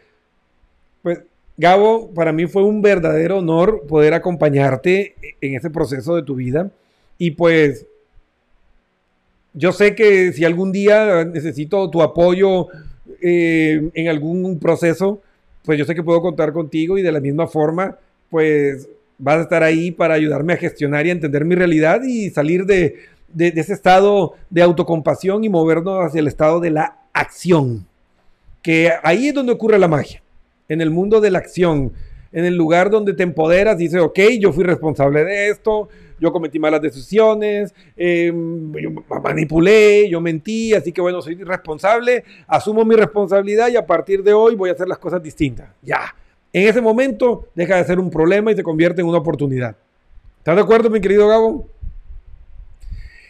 Pues 1.02 1.20
Gabo, 1.58 2.10
para 2.14 2.32
mí 2.32 2.46
fue 2.46 2.64
un 2.64 2.80
verdadero 2.80 3.40
honor 3.40 3.82
poder 3.86 4.14
acompañarte 4.14 5.14
en 5.42 5.56
ese 5.56 5.68
proceso 5.68 6.16
de 6.16 6.22
tu 6.22 6.36
vida. 6.36 6.70
Y 7.18 7.32
pues 7.32 7.84
yo 9.54 9.72
sé 9.72 9.94
que 9.94 10.32
si 10.32 10.44
algún 10.44 10.72
día 10.72 11.24
necesito 11.24 11.90
tu 11.90 12.02
apoyo 12.02 12.68
eh, 13.20 13.90
en 13.94 14.08
algún 14.08 14.58
proceso, 14.58 15.20
pues 15.64 15.78
yo 15.78 15.84
sé 15.84 15.94
que 15.94 16.02
puedo 16.02 16.20
contar 16.22 16.52
contigo 16.52 16.98
y 16.98 17.02
de 17.02 17.12
la 17.12 17.20
misma 17.20 17.46
forma, 17.46 17.96
pues 18.30 18.88
vas 19.18 19.38
a 19.38 19.42
estar 19.42 19.62
ahí 19.62 19.90
para 19.90 20.14
ayudarme 20.14 20.54
a 20.54 20.56
gestionar 20.56 21.06
y 21.06 21.10
a 21.10 21.12
entender 21.12 21.44
mi 21.44 21.54
realidad 21.54 22.02
y 22.02 22.30
salir 22.30 22.64
de, 22.66 22.96
de 23.32 23.52
ese 23.54 23.72
estado 23.72 24.34
de 24.50 24.62
autocompasión 24.62 25.44
y 25.44 25.48
movernos 25.48 26.04
hacia 26.04 26.20
el 26.20 26.28
estado 26.28 26.60
de 26.60 26.70
la 26.70 26.96
acción. 27.12 27.86
Que 28.62 28.92
ahí 29.02 29.28
es 29.28 29.34
donde 29.34 29.52
ocurre 29.52 29.78
la 29.78 29.88
magia 29.88 30.22
en 30.68 30.80
el 30.80 30.90
mundo 30.90 31.20
de 31.20 31.30
la 31.30 31.38
acción, 31.38 31.92
en 32.32 32.44
el 32.44 32.56
lugar 32.56 32.90
donde 32.90 33.14
te 33.14 33.22
empoderas, 33.22 33.76
dices, 33.76 34.00
ok, 34.00 34.18
yo 34.40 34.52
fui 34.52 34.64
responsable 34.64 35.24
de 35.24 35.50
esto, 35.50 35.88
yo 36.18 36.32
cometí 36.32 36.58
malas 36.58 36.80
decisiones, 36.80 37.74
em, 37.96 38.72
yo 38.74 38.90
manipulé, 39.22 40.08
yo 40.08 40.20
mentí, 40.20 40.72
así 40.72 40.92
que 40.92 41.00
bueno, 41.00 41.20
soy 41.20 41.34
responsable, 41.34 42.24
asumo 42.46 42.84
mi 42.84 42.94
responsabilidad 42.94 43.68
y 43.68 43.76
a 43.76 43.84
partir 43.84 44.22
de 44.22 44.32
hoy 44.32 44.54
voy 44.54 44.70
a 44.70 44.72
hacer 44.74 44.88
las 44.88 44.98
cosas 44.98 45.22
distintas. 45.22 45.68
Ya. 45.82 46.14
En 46.52 46.68
ese 46.68 46.80
momento 46.80 47.48
deja 47.54 47.76
de 47.76 47.84
ser 47.84 47.98
un 47.98 48.10
problema 48.10 48.52
y 48.52 48.56
se 48.56 48.62
convierte 48.62 49.00
en 49.00 49.08
una 49.08 49.18
oportunidad. 49.18 49.74
¿Estás 50.38 50.56
de 50.56 50.62
acuerdo, 50.62 50.90
mi 50.90 51.00
querido 51.00 51.28
Gabo? 51.28 51.68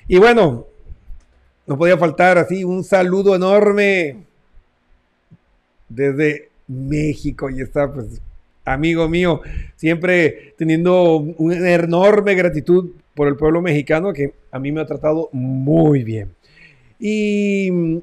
Y 0.09 0.19
bueno, 0.19 0.67
no 1.67 1.79
podía 1.79 1.97
faltar 1.97 2.37
así 2.37 2.65
un 2.65 2.85
saludo 2.85 3.35
enorme 3.35 4.19
desde 5.89 6.51
México 6.67 7.49
y 7.49 7.61
está, 7.61 7.93
pues, 7.93 8.21
amigo 8.65 9.09
mío, 9.09 9.41
siempre 9.77 10.55
teniendo 10.57 11.17
una 11.17 11.73
enorme 11.73 12.35
gratitud 12.35 12.93
por 13.15 13.29
el 13.29 13.37
pueblo 13.37 13.61
mexicano 13.61 14.13
que 14.13 14.33
a 14.51 14.59
mí 14.59 14.73
me 14.73 14.81
ha 14.81 14.87
tratado 14.87 15.29
muy 15.33 16.05
bien. 16.05 16.33
Y... 16.99 18.01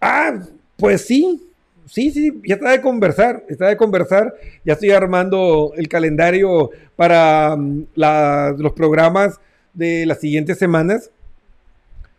Ah, 0.00 0.38
pues 0.76 1.06
sí, 1.06 1.40
sí, 1.86 2.10
sí, 2.10 2.40
ya 2.44 2.56
está 2.56 2.72
de 2.72 2.82
conversar, 2.82 3.44
está 3.48 3.68
de 3.68 3.76
conversar. 3.76 4.34
Ya 4.64 4.74
estoy 4.74 4.90
armando 4.90 5.72
el 5.76 5.88
calendario 5.88 6.70
para 6.96 7.56
mm, 7.56 7.86
los 7.94 8.72
programas 8.72 9.40
de 9.72 10.04
las 10.04 10.20
siguientes 10.20 10.58
semanas. 10.58 11.10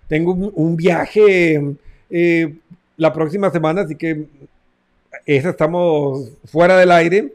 Tengo 0.08 0.34
un, 0.34 0.75
viaje 0.75 1.75
eh, 2.10 2.56
la 2.97 3.12
próxima 3.13 3.49
semana, 3.51 3.82
así 3.82 3.95
que 3.95 4.25
esa 5.25 5.49
estamos 5.49 6.31
fuera 6.45 6.77
del 6.77 6.91
aire. 6.91 7.33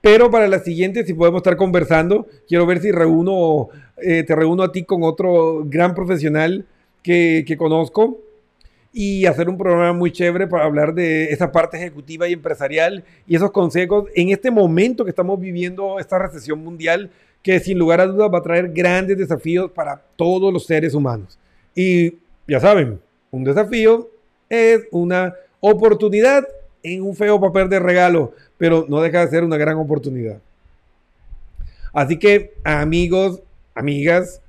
Pero 0.00 0.30
para 0.30 0.48
la 0.48 0.58
siguiente, 0.58 1.04
si 1.06 1.14
podemos 1.14 1.38
estar 1.38 1.56
conversando, 1.56 2.26
quiero 2.46 2.66
ver 2.66 2.80
si 2.80 2.92
reúno, 2.92 3.68
eh, 3.96 4.22
te 4.22 4.36
reúno 4.36 4.62
a 4.62 4.72
ti 4.72 4.84
con 4.84 5.02
otro 5.02 5.64
gran 5.64 5.94
profesional 5.94 6.66
que, 7.02 7.44
que 7.46 7.56
conozco 7.56 8.20
y 8.92 9.26
hacer 9.26 9.48
un 9.48 9.58
programa 9.58 9.92
muy 9.92 10.12
chévere 10.12 10.46
para 10.46 10.64
hablar 10.64 10.94
de 10.94 11.32
esa 11.32 11.50
parte 11.50 11.78
ejecutiva 11.78 12.28
y 12.28 12.34
empresarial 12.34 13.02
y 13.26 13.34
esos 13.34 13.50
consejos 13.50 14.04
en 14.14 14.28
este 14.28 14.52
momento 14.52 15.04
que 15.04 15.10
estamos 15.10 15.40
viviendo 15.40 15.98
esta 15.98 16.18
recesión 16.18 16.62
mundial 16.62 17.10
que 17.42 17.58
sin 17.58 17.78
lugar 17.78 18.00
a 18.00 18.06
dudas 18.06 18.30
va 18.32 18.38
a 18.38 18.42
traer 18.42 18.72
grandes 18.72 19.18
desafíos 19.18 19.70
para 19.70 20.00
todos 20.16 20.52
los 20.52 20.64
seres 20.64 20.94
humanos. 20.94 21.38
Y 21.74 22.14
ya 22.46 22.60
saben, 22.60 23.00
un 23.30 23.42
desafío 23.42 24.08
es 24.48 24.82
una 24.92 25.34
oportunidad 25.60 26.46
en 26.84 27.02
un 27.02 27.16
feo 27.16 27.40
papel 27.40 27.68
de 27.68 27.80
regalo, 27.80 28.32
pero 28.56 28.86
no 28.88 29.00
deja 29.00 29.24
de 29.24 29.30
ser 29.30 29.42
una 29.42 29.56
gran 29.56 29.76
oportunidad. 29.76 30.38
Así 31.92 32.18
que, 32.18 32.54
amigos, 32.62 33.42
amigas, 33.74 34.40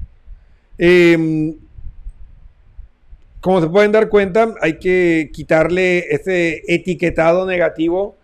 em, 0.78 1.56
como 3.42 3.62
se 3.62 3.70
pueden 3.70 3.92
dar 3.92 4.10
cuenta, 4.10 4.54
hay 4.62 4.78
que 4.78 5.32
quitarle 5.34 6.00
ese 6.14 6.62
etiquetado 6.68 7.46
negativo 7.48 8.16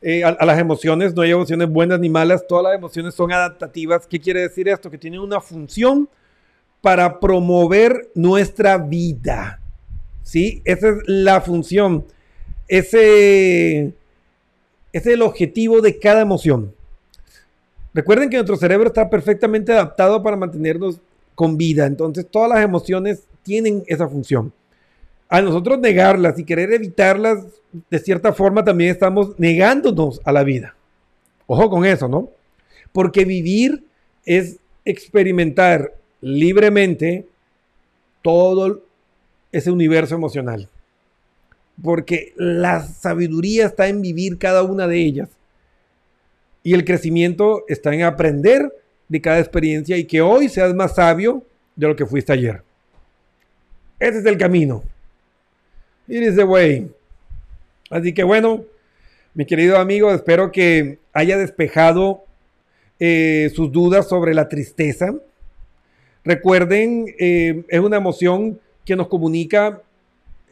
eh, 0.00 0.24
a, 0.24 0.28
a, 0.28 0.46
las 0.46 0.58
emociones. 0.58 1.14
No 1.14 1.22
hay 1.22 1.32
emociones 1.32 1.68
buenas 1.68 1.98
ni 2.00 2.08
malas, 2.08 2.46
todas 2.46 2.64
las 2.64 2.74
emociones 2.74 3.14
son 3.14 3.32
adaptativas. 3.32 4.06
¿Qué 4.06 4.20
quiere 4.20 4.40
decir 4.40 4.68
esto? 4.68 4.90
Que 4.90 4.98
tienen 4.98 5.20
una 5.20 5.40
función 5.40 6.08
para 6.82 7.18
promover 7.18 8.10
nuestra 8.14 8.78
vida. 8.78 9.60
¿sí? 10.26 10.60
Esa 10.64 10.90
es 10.90 10.96
la 11.06 11.40
función. 11.40 12.04
Ese, 12.68 13.92
es 14.92 15.06
el 15.06 15.22
objetivo 15.22 15.80
de 15.80 15.98
cada 15.98 16.22
emoción. 16.22 16.74
Recuerden 17.92 18.30
que 18.30 18.36
nuestro 18.36 18.56
cerebro 18.56 18.88
está 18.88 19.08
perfectamente 19.08 19.72
adaptado 19.72 20.22
para 20.22 20.36
mantenernos 20.36 21.00
con 21.34 21.56
vida. 21.56 21.86
Entonces, 21.86 22.26
todas 22.30 22.50
las 22.50 22.64
emociones 22.64 23.24
tienen 23.42 23.84
esa 23.86 24.08
función. 24.08 24.52
A 25.28 25.40
nosotros 25.42 25.78
negarlas 25.78 26.38
y 26.38 26.44
querer 26.44 26.72
evitarlas, 26.72 27.44
de 27.90 27.98
cierta 27.98 28.32
forma, 28.32 28.64
también 28.64 28.90
estamos 28.90 29.38
negándonos 29.38 30.20
a 30.24 30.32
la 30.32 30.44
vida. 30.44 30.74
Ojo 31.46 31.68
con 31.68 31.84
eso, 31.84 32.08
¿no? 32.08 32.30
Porque 32.92 33.24
vivir 33.24 33.84
es 34.24 34.58
experimentar 34.84 35.94
libremente 36.20 37.26
todo 38.22 38.82
ese 39.52 39.70
universo 39.70 40.14
emocional. 40.14 40.68
Porque 41.82 42.32
la 42.36 42.82
sabiduría 42.82 43.66
está 43.66 43.88
en 43.88 44.00
vivir 44.00 44.38
cada 44.38 44.62
una 44.62 44.86
de 44.86 44.98
ellas. 44.98 45.28
Y 46.62 46.74
el 46.74 46.84
crecimiento 46.84 47.64
está 47.68 47.94
en 47.94 48.02
aprender 48.02 48.72
de 49.08 49.20
cada 49.20 49.38
experiencia 49.38 49.96
y 49.96 50.04
que 50.04 50.20
hoy 50.20 50.48
seas 50.48 50.74
más 50.74 50.96
sabio 50.96 51.44
de 51.76 51.86
lo 51.86 51.96
que 51.96 52.06
fuiste 52.06 52.32
ayer. 52.32 52.62
Ese 53.98 54.18
es 54.18 54.26
el 54.26 54.36
camino. 54.36 54.82
It 56.08 56.22
is 56.22 56.36
the 56.36 56.44
way. 56.44 56.90
Así 57.90 58.12
que 58.12 58.24
bueno, 58.24 58.64
mi 59.34 59.44
querido 59.44 59.78
amigo, 59.78 60.10
espero 60.12 60.50
que 60.50 60.98
haya 61.12 61.36
despejado 61.36 62.24
eh, 62.98 63.50
sus 63.54 63.70
dudas 63.70 64.08
sobre 64.08 64.34
la 64.34 64.48
tristeza. 64.48 65.14
Recuerden, 66.24 67.14
eh, 67.18 67.64
es 67.68 67.80
una 67.80 67.98
emoción 67.98 68.58
que 68.84 68.96
nos 68.96 69.08
comunica, 69.08 69.82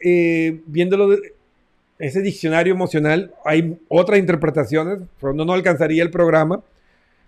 eh, 0.07 0.61
viéndolo 0.67 1.09
de 1.09 1.33
ese 1.97 2.21
diccionario 2.21 2.71
emocional, 2.71 3.33
hay 3.43 3.75
otras 3.87 4.19
interpretaciones, 4.19 4.99
no 5.19 5.33
nos 5.33 5.55
alcanzaría 5.55 6.03
el 6.03 6.11
programa, 6.11 6.61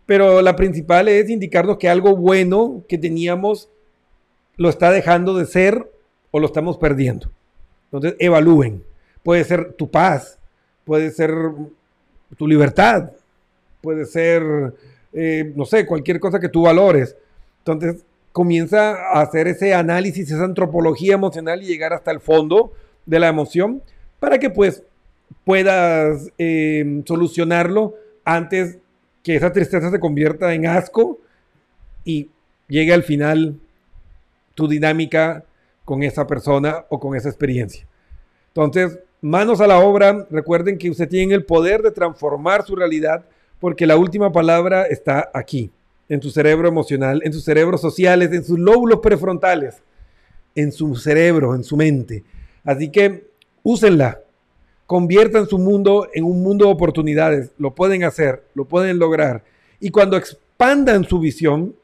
pero 0.06 0.44
la 0.44 0.56
principal 0.56 1.08
es 1.08 1.28
indicarnos 1.28 1.78
que 1.78 1.90
algo 1.90 2.16
bueno 2.16 2.84
que 2.88 3.00
teníamos 3.00 3.68
lo 4.58 4.70
está 4.70 4.92
dejando 4.92 5.36
de 5.36 5.48
ser 5.48 5.90
o 6.30 6.40
lo 6.40 6.46
estamos 6.46 6.78
perdiendo. 6.78 7.32
Entonces, 7.86 8.16
evalúen. 8.20 8.84
Puede 9.24 9.44
ser 9.44 9.74
tu 9.74 9.90
paz, 9.90 10.38
puede 10.86 11.10
ser 11.10 11.34
tu 12.38 12.48
libertad, 12.48 13.10
puede 13.82 14.06
ser, 14.06 14.44
eh, 15.14 15.52
no 15.56 15.66
sé, 15.66 15.84
cualquier 15.88 16.20
cosa 16.20 16.40
que 16.40 16.50
tú 16.50 16.62
valores. 16.62 17.16
Entonces, 17.66 18.04
comienza 18.38 18.92
a 18.92 19.22
hacer 19.22 19.48
ese 19.48 19.74
análisis, 19.74 20.30
esa 20.30 20.44
antropología 20.44 21.16
emocional 21.16 21.64
y 21.64 21.66
llegar 21.66 21.92
hasta 21.92 22.12
el 22.12 22.20
fondo 22.20 22.72
de 23.04 23.18
la 23.20 23.30
emoción 23.30 23.82
para 24.20 24.38
que 24.38 24.52
pues 24.52 24.84
puedas 25.44 26.30
em, 26.38 27.04
solucionarlo 27.04 27.96
antes 28.24 28.78
que 29.24 29.38
esa 29.38 29.52
tristeza 29.52 29.90
se 29.90 30.00
convierta 30.00 30.54
en 30.54 30.68
asco 30.68 31.18
y 32.06 32.30
llegue 32.68 32.94
al 32.94 33.02
final 33.02 33.56
tu 34.54 34.68
dinámica 34.68 35.44
con 35.84 36.04
esa 36.04 36.28
persona 36.28 36.86
o 36.90 37.00
con 37.00 37.16
esa 37.16 37.30
experiencia. 37.30 37.88
Entonces, 38.50 39.00
manos 39.20 39.62
a 39.62 39.66
la 39.66 39.80
obra. 39.80 40.28
Recuerden 40.30 40.78
que 40.78 40.92
usted 40.92 41.10
tiene 41.10 41.34
el 41.34 41.44
poder 41.44 41.82
de 41.82 41.90
transformar 41.90 42.64
su 42.64 42.76
realidad 42.76 43.26
porque 43.60 43.88
la 43.88 43.98
última 43.98 44.32
palabra 44.32 44.84
está 44.84 45.32
aquí, 45.34 45.72
en 46.10 46.22
su 46.22 46.30
cerebro 46.30 46.68
emocional, 46.68 47.22
en 47.24 47.34
sus 47.34 47.44
cerebros 47.44 47.82
sociales, 47.82 48.32
en 48.32 48.44
sus 48.44 48.58
lóbulos 48.58 49.00
prefrontales, 49.02 49.82
en 50.56 50.72
su 50.72 50.96
cerebro, 50.96 51.54
en 51.56 51.64
su 51.64 51.78
mente. 51.78 52.24
Así 52.64 52.90
que 52.90 53.28
úsenla, 53.64 54.20
conviertan 54.86 55.48
su 55.48 55.58
mundo 55.58 56.08
en 56.14 56.24
un 56.24 56.42
mundo 56.42 56.66
de 56.66 56.72
oportunidades. 56.72 57.52
Lo 57.58 57.76
pueden 57.76 58.04
hacer, 58.04 58.44
lo 58.54 58.66
pueden 58.66 59.00
lograr. 59.00 59.44
Y 59.80 59.90
cuando 59.90 60.18
expandan 60.18 61.04
su 61.04 61.20
visión, 61.20 61.76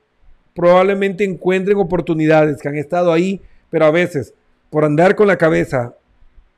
probablemente 0.56 1.24
encuentren 1.24 1.78
oportunidades 1.78 2.62
que 2.62 2.70
han 2.70 2.78
estado 2.78 3.12
ahí, 3.12 3.42
pero 3.70 3.86
a 3.86 3.92
veces 3.92 4.34
por 4.70 4.86
andar 4.86 5.16
con 5.16 5.28
la 5.28 5.38
cabeza 5.38 5.94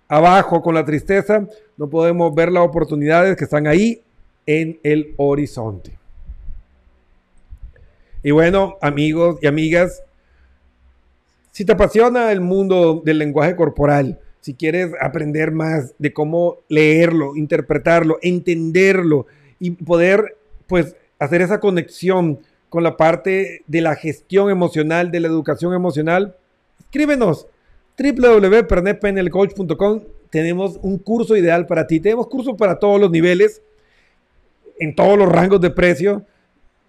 abajo, 0.07 0.61
con 0.61 0.75
la 0.75 0.85
tristeza, 0.85 1.45
no 1.75 1.89
podemos 1.89 2.33
ver 2.33 2.51
las 2.51 2.63
oportunidades 2.63 3.35
que 3.35 3.43
están 3.43 3.67
ahí 3.67 4.01
en 4.45 4.79
el 4.83 5.13
horizonte. 5.17 5.97
Y 8.25 8.31
bueno, 8.31 8.77
amigos 8.81 9.37
y 9.43 9.45
amigas, 9.45 10.01
si 11.51 11.63
te 11.63 11.73
apasiona 11.73 12.31
el 12.31 12.41
mundo 12.41 13.03
del 13.05 13.19
lenguaje 13.19 13.55
corporal, 13.55 14.19
si 14.41 14.55
quieres 14.55 14.93
aprender 14.99 15.51
más 15.51 15.93
de 15.99 16.11
cómo 16.11 16.57
leerlo, 16.67 17.35
interpretarlo, 17.35 18.17
entenderlo 18.23 19.27
y 19.59 19.69
poder 19.69 20.37
pues 20.65 20.95
hacer 21.19 21.43
esa 21.43 21.59
conexión 21.59 22.39
con 22.69 22.81
la 22.81 22.97
parte 22.97 23.61
de 23.67 23.81
la 23.81 23.95
gestión 23.95 24.49
emocional, 24.49 25.11
de 25.11 25.19
la 25.19 25.27
educación 25.27 25.75
emocional, 25.75 26.35
escríbenos 26.79 27.45
www.pernetpenelcoach.com 27.95 30.01
tenemos 30.31 30.79
un 30.81 30.97
curso 30.97 31.37
ideal 31.37 31.67
para 31.67 31.85
ti. 31.85 31.99
Tenemos 31.99 32.27
cursos 32.27 32.55
para 32.57 32.79
todos 32.79 32.99
los 32.99 33.11
niveles, 33.11 33.61
en 34.79 34.95
todos 34.95 35.15
los 35.15 35.29
rangos 35.29 35.61
de 35.61 35.69
precio. 35.69 36.25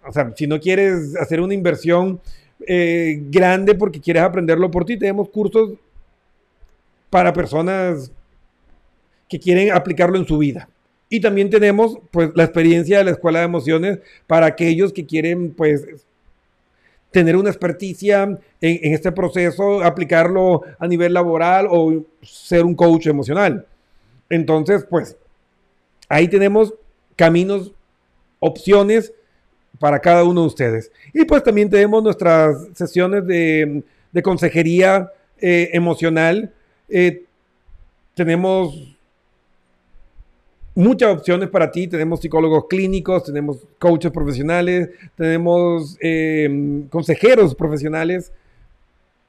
O 0.07 0.11
sea, 0.11 0.31
si 0.35 0.47
no 0.47 0.59
quieres 0.59 1.15
hacer 1.17 1.41
una 1.41 1.53
inversión 1.53 2.19
eh, 2.65 3.21
grande 3.29 3.75
porque 3.75 4.01
quieres 4.01 4.23
aprenderlo 4.23 4.71
por 4.71 4.85
ti, 4.85 4.97
tenemos 4.97 5.29
cursos 5.29 5.73
para 7.09 7.33
personas 7.33 8.11
que 9.29 9.39
quieren 9.39 9.71
aplicarlo 9.71 10.17
en 10.17 10.25
su 10.25 10.37
vida. 10.37 10.69
Y 11.09 11.21
también 11.21 11.49
tenemos 11.49 11.97
pues 12.11 12.31
la 12.35 12.43
experiencia 12.43 12.97
de 12.97 13.05
la 13.05 13.11
escuela 13.11 13.39
de 13.39 13.45
emociones 13.45 13.99
para 14.25 14.45
aquellos 14.45 14.91
que 14.91 15.05
quieren 15.05 15.51
pues 15.51 15.85
tener 17.11 17.35
una 17.35 17.49
experticia 17.49 18.23
en, 18.61 18.93
este 18.93 19.11
proceso, 19.11 19.81
aplicarlo 19.81 20.63
a 20.77 20.87
nivel 20.87 21.13
laboral 21.13 21.67
o 21.69 22.03
ser 22.21 22.65
un 22.65 22.75
coach 22.75 23.07
emocional. 23.07 23.65
Entonces, 24.29 24.85
pues, 24.89 25.15
ahí 26.09 26.27
tenemos 26.27 26.73
caminos, 27.15 27.71
opciones 28.39 29.13
para 29.79 29.99
cada 29.99 30.23
uno 30.23 30.41
de 30.41 30.47
ustedes. 30.47 30.91
Y 31.13 31.25
pues 31.25 31.43
también 31.43 31.69
tenemos 31.69 32.03
nuestras 32.03 32.67
sesiones 32.73 33.25
de, 33.25 33.83
consejería 34.23 35.11
eh, 35.39 35.69
emocional. 35.73 36.51
Eh, 36.89 37.23
tenemos 38.15 38.97
muchas 40.77 41.11
opciones 41.11 41.49
para 41.49 41.71
ti. 41.71 41.87
Tenemos 41.87 42.21
psicólogos 42.21 42.65
clínicos, 42.69 43.23
tenemos 43.23 43.57
coaches 43.79 44.11
profesionales, 44.11 44.89
tenemos 45.15 45.97
eh, 46.01 46.83
consejeros 46.89 47.55
profesionales, 47.55 48.31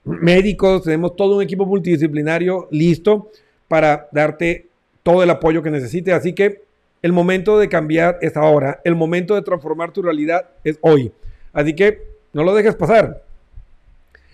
médicos, 0.05 0.85
tenemos 0.85 1.17
todo 1.17 1.37
un 1.37 1.43
equipo 1.43 1.67
multidisciplinario 1.67 2.69
listo 2.71 3.31
para 3.67 4.09
darte 4.13 4.67
todo 5.03 5.23
el 5.23 5.31
apoyo 5.31 5.63
que 5.63 5.71
necesites. 5.71 6.15
Así 6.15 6.33
que 6.33 6.68
el 7.03 7.13
momento 7.13 7.59
de 7.59 7.69
cambiar 7.69 8.19
es 8.21 8.37
ahora. 8.37 8.81
El 8.85 8.95
momento 8.95 9.35
de 9.35 9.43
transformar 9.43 9.93
tu 9.93 10.03
realidad 10.03 10.49
es 10.65 10.79
hoy. 10.81 11.13
Así 11.53 11.75
que 11.75 12.03
no 12.33 12.45
lo 12.45 12.55
dejes 12.55 12.75
pasar. 12.75 13.23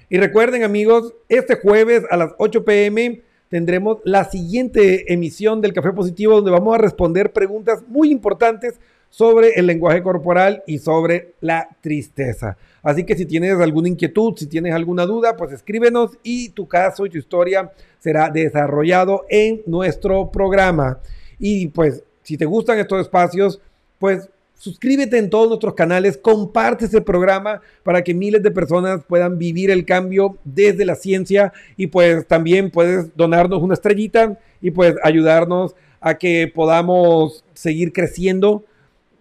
Y 0.08 0.18
recuerden 0.18 0.62
amigos, 0.64 1.14
este 1.28 1.56
jueves 1.56 2.04
a 2.10 2.16
las 2.16 2.32
8 2.38 2.64
pm 2.64 3.22
tendremos 3.48 3.98
la 4.04 4.24
siguiente 4.24 5.12
emisión 5.12 5.60
del 5.60 5.72
Café 5.72 5.92
Positivo 5.92 6.34
donde 6.34 6.50
vamos 6.50 6.74
a 6.74 6.78
responder 6.78 7.32
preguntas 7.32 7.82
muy 7.86 8.10
importantes 8.10 8.80
sobre 9.10 9.50
el 9.54 9.66
lenguaje 9.66 10.02
corporal 10.02 10.64
y 10.66 10.78
sobre 10.78 11.34
la 11.40 11.68
tristeza. 11.80 12.56
Así 12.82 13.04
que 13.04 13.16
si 13.16 13.26
tienes 13.26 13.58
alguna 13.60 13.88
inquietud, 13.88 14.34
si 14.36 14.46
tienes 14.46 14.74
alguna 14.74 15.06
duda, 15.06 15.36
pues 15.36 15.52
escríbenos 15.52 16.18
y 16.24 16.48
tu 16.48 16.66
caso 16.66 17.06
y 17.06 17.10
tu 17.10 17.18
historia 17.18 17.70
será 18.00 18.28
desarrollado 18.28 19.24
en 19.28 19.62
nuestro 19.66 20.32
programa. 20.32 20.98
Y 21.38 21.68
pues 21.68 22.02
si 22.25 22.37
te 22.37 22.45
gustan 22.45 22.81
estos 22.81 23.01
espacios, 23.01 23.61
pues 24.01 24.29
Suscríbete 24.57 25.18
en 25.18 25.29
todos 25.31 25.49
nuestros 25.49 25.75
canales, 25.75 26.16
comparte 26.16 26.87
este 26.87 27.03
programa 27.03 27.61
para 27.83 28.03
que 28.03 28.14
miles 28.14 28.43
de 28.43 28.51
personas 28.51 29.03
puedan 29.07 29.37
vivir 29.37 29.70
el 29.70 29.85
cambio 29.85 30.39
desde 30.45 30.85
la 30.85 30.95
ciencia 30.95 31.53
y 31.77 31.89
pues 31.89 32.27
también 32.27 32.70
puedes 32.70 33.14
donarnos 33.16 33.62
una 33.62 33.75
estrellita 33.75 34.39
y 34.62 34.70
pues 34.70 34.95
ayudarnos 35.03 35.75
a 36.01 36.14
que 36.14 36.51
podamos 36.55 37.45
seguir 37.53 37.93
creciendo 37.93 38.64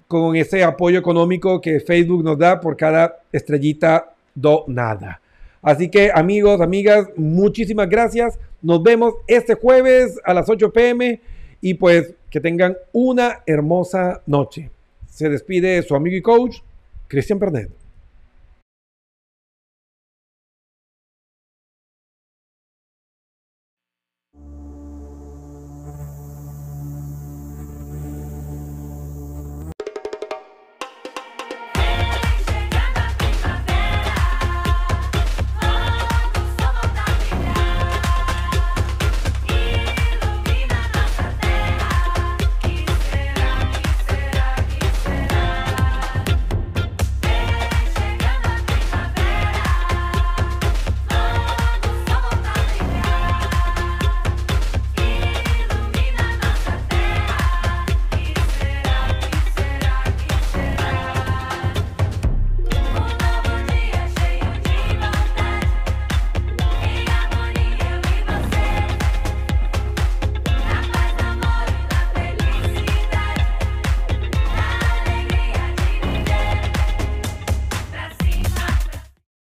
con 0.08 0.36
ese 0.36 0.64
apoyo 0.64 1.00
económico 1.00 1.60
que 1.60 1.80
Facebook 1.80 2.24
nos 2.24 2.38
da 2.38 2.62
por 2.62 2.78
cada 2.78 3.20
estrellita 3.32 4.14
donada. 4.36 5.20
Así 5.62 5.90
que 5.90 6.12
amigos, 6.14 6.62
amigas, 6.62 7.08
muchísimas 7.18 7.90
gracias. 7.90 8.40
Nos 8.62 8.82
vemos 8.84 9.16
este 9.28 9.56
jueves 9.56 10.20
a 10.24 10.34
las 10.34 10.48
8 10.48 10.72
pm 10.72 11.20
y 11.64 11.76
pues 11.76 12.14
que 12.30 12.42
tengan 12.42 12.76
una 12.92 13.42
hermosa 13.46 14.22
noche. 14.26 14.70
Se 15.08 15.30
despide 15.30 15.82
su 15.82 15.96
amigo 15.96 16.18
y 16.18 16.22
coach, 16.22 16.58
Cristian 17.08 17.40
Pernet. 17.40 17.72